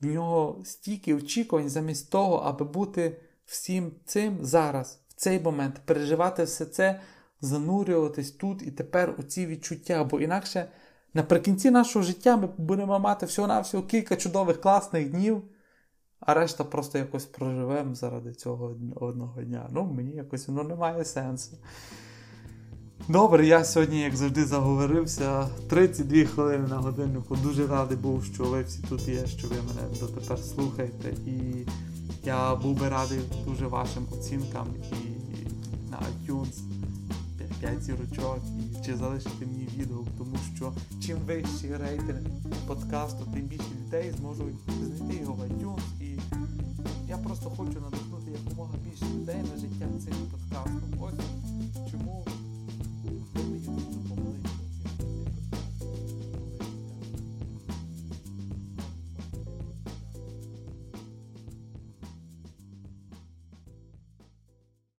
в 0.00 0.06
нього 0.06 0.62
стільки 0.64 1.14
очікувань 1.14 1.68
замість 1.68 2.10
того, 2.10 2.36
аби 2.36 2.64
бути 2.64 3.20
всім 3.44 3.92
цим 4.04 4.38
зараз, 4.40 5.00
в 5.08 5.14
цей 5.14 5.40
момент, 5.40 5.80
переживати 5.84 6.44
все 6.44 6.66
це, 6.66 7.00
занурюватись 7.40 8.30
тут 8.30 8.62
і 8.62 8.70
тепер 8.70 9.14
у 9.18 9.22
ці 9.22 9.46
відчуття. 9.46 10.04
Бо 10.04 10.20
інакше 10.20 10.68
наприкінці 11.14 11.70
нашого 11.70 12.04
життя 12.04 12.36
ми 12.36 12.48
будемо 12.58 12.98
мати 12.98 13.26
всього-навсього 13.26 13.82
кілька 13.82 14.16
чудових 14.16 14.60
класних 14.60 15.10
днів. 15.10 15.42
А 16.20 16.34
решта 16.34 16.64
просто 16.64 16.98
якось 16.98 17.24
проживемо 17.24 17.94
заради 17.94 18.32
цього 18.32 18.76
одного 18.94 19.42
дня. 19.42 19.68
Ну, 19.72 19.84
мені 19.84 20.16
якось 20.16 20.48
воно 20.48 20.64
не 20.64 20.74
має 20.74 21.04
сенсу. 21.04 21.58
Добре, 23.08 23.46
я 23.46 23.64
сьогодні, 23.64 24.00
як 24.00 24.16
завжди, 24.16 24.44
заговорився. 24.44 25.48
32 25.68 26.24
хвилини 26.24 26.68
на 26.68 26.76
годиннику. 26.76 27.36
Дуже 27.36 27.66
радий 27.66 27.96
був, 27.96 28.24
що 28.24 28.44
ви 28.44 28.62
всі 28.62 28.82
тут 28.88 29.08
є, 29.08 29.26
що 29.26 29.48
ви 29.48 29.54
мене 29.54 29.98
дотепер 30.00 30.38
слухаєте. 30.38 31.08
І 31.26 31.66
я 32.24 32.54
був 32.54 32.80
би 32.80 32.88
радий 32.88 33.18
дуже 33.46 33.66
вашим 33.66 34.06
оцінкам 34.12 34.66
і 34.92 34.94
на 35.90 35.98
iTunes 35.98 36.60
5 37.60 37.82
зірочок 37.82 38.38
і 38.48 38.84
чи 38.86 38.96
залишити 38.96 39.46
мені 39.46 39.68
відгук, 39.76 40.06
тому 40.18 40.36
що 40.56 40.72
чим 41.06 41.18
вищий 41.26 41.76
рейтинг 41.76 42.20
подкасту, 42.66 43.26
тим 43.34 43.42
більше 43.42 43.64
людей 43.84 44.12
зможуть 44.18 44.54
знайти 44.96 45.16
його 45.20 45.32
в 45.32 45.40
iTunes. 45.40 45.82
І 46.00 46.18
я 47.08 47.16
просто 47.16 47.50
хочу 47.50 47.80
надихнути 47.80 48.30
якомога 48.44 48.74
більше 48.90 49.04
людей 49.14 49.36
на 49.54 49.60
життя 49.60 49.86
цим 50.04 50.14
подкастом. 50.30 50.82
Ось. 51.00 51.31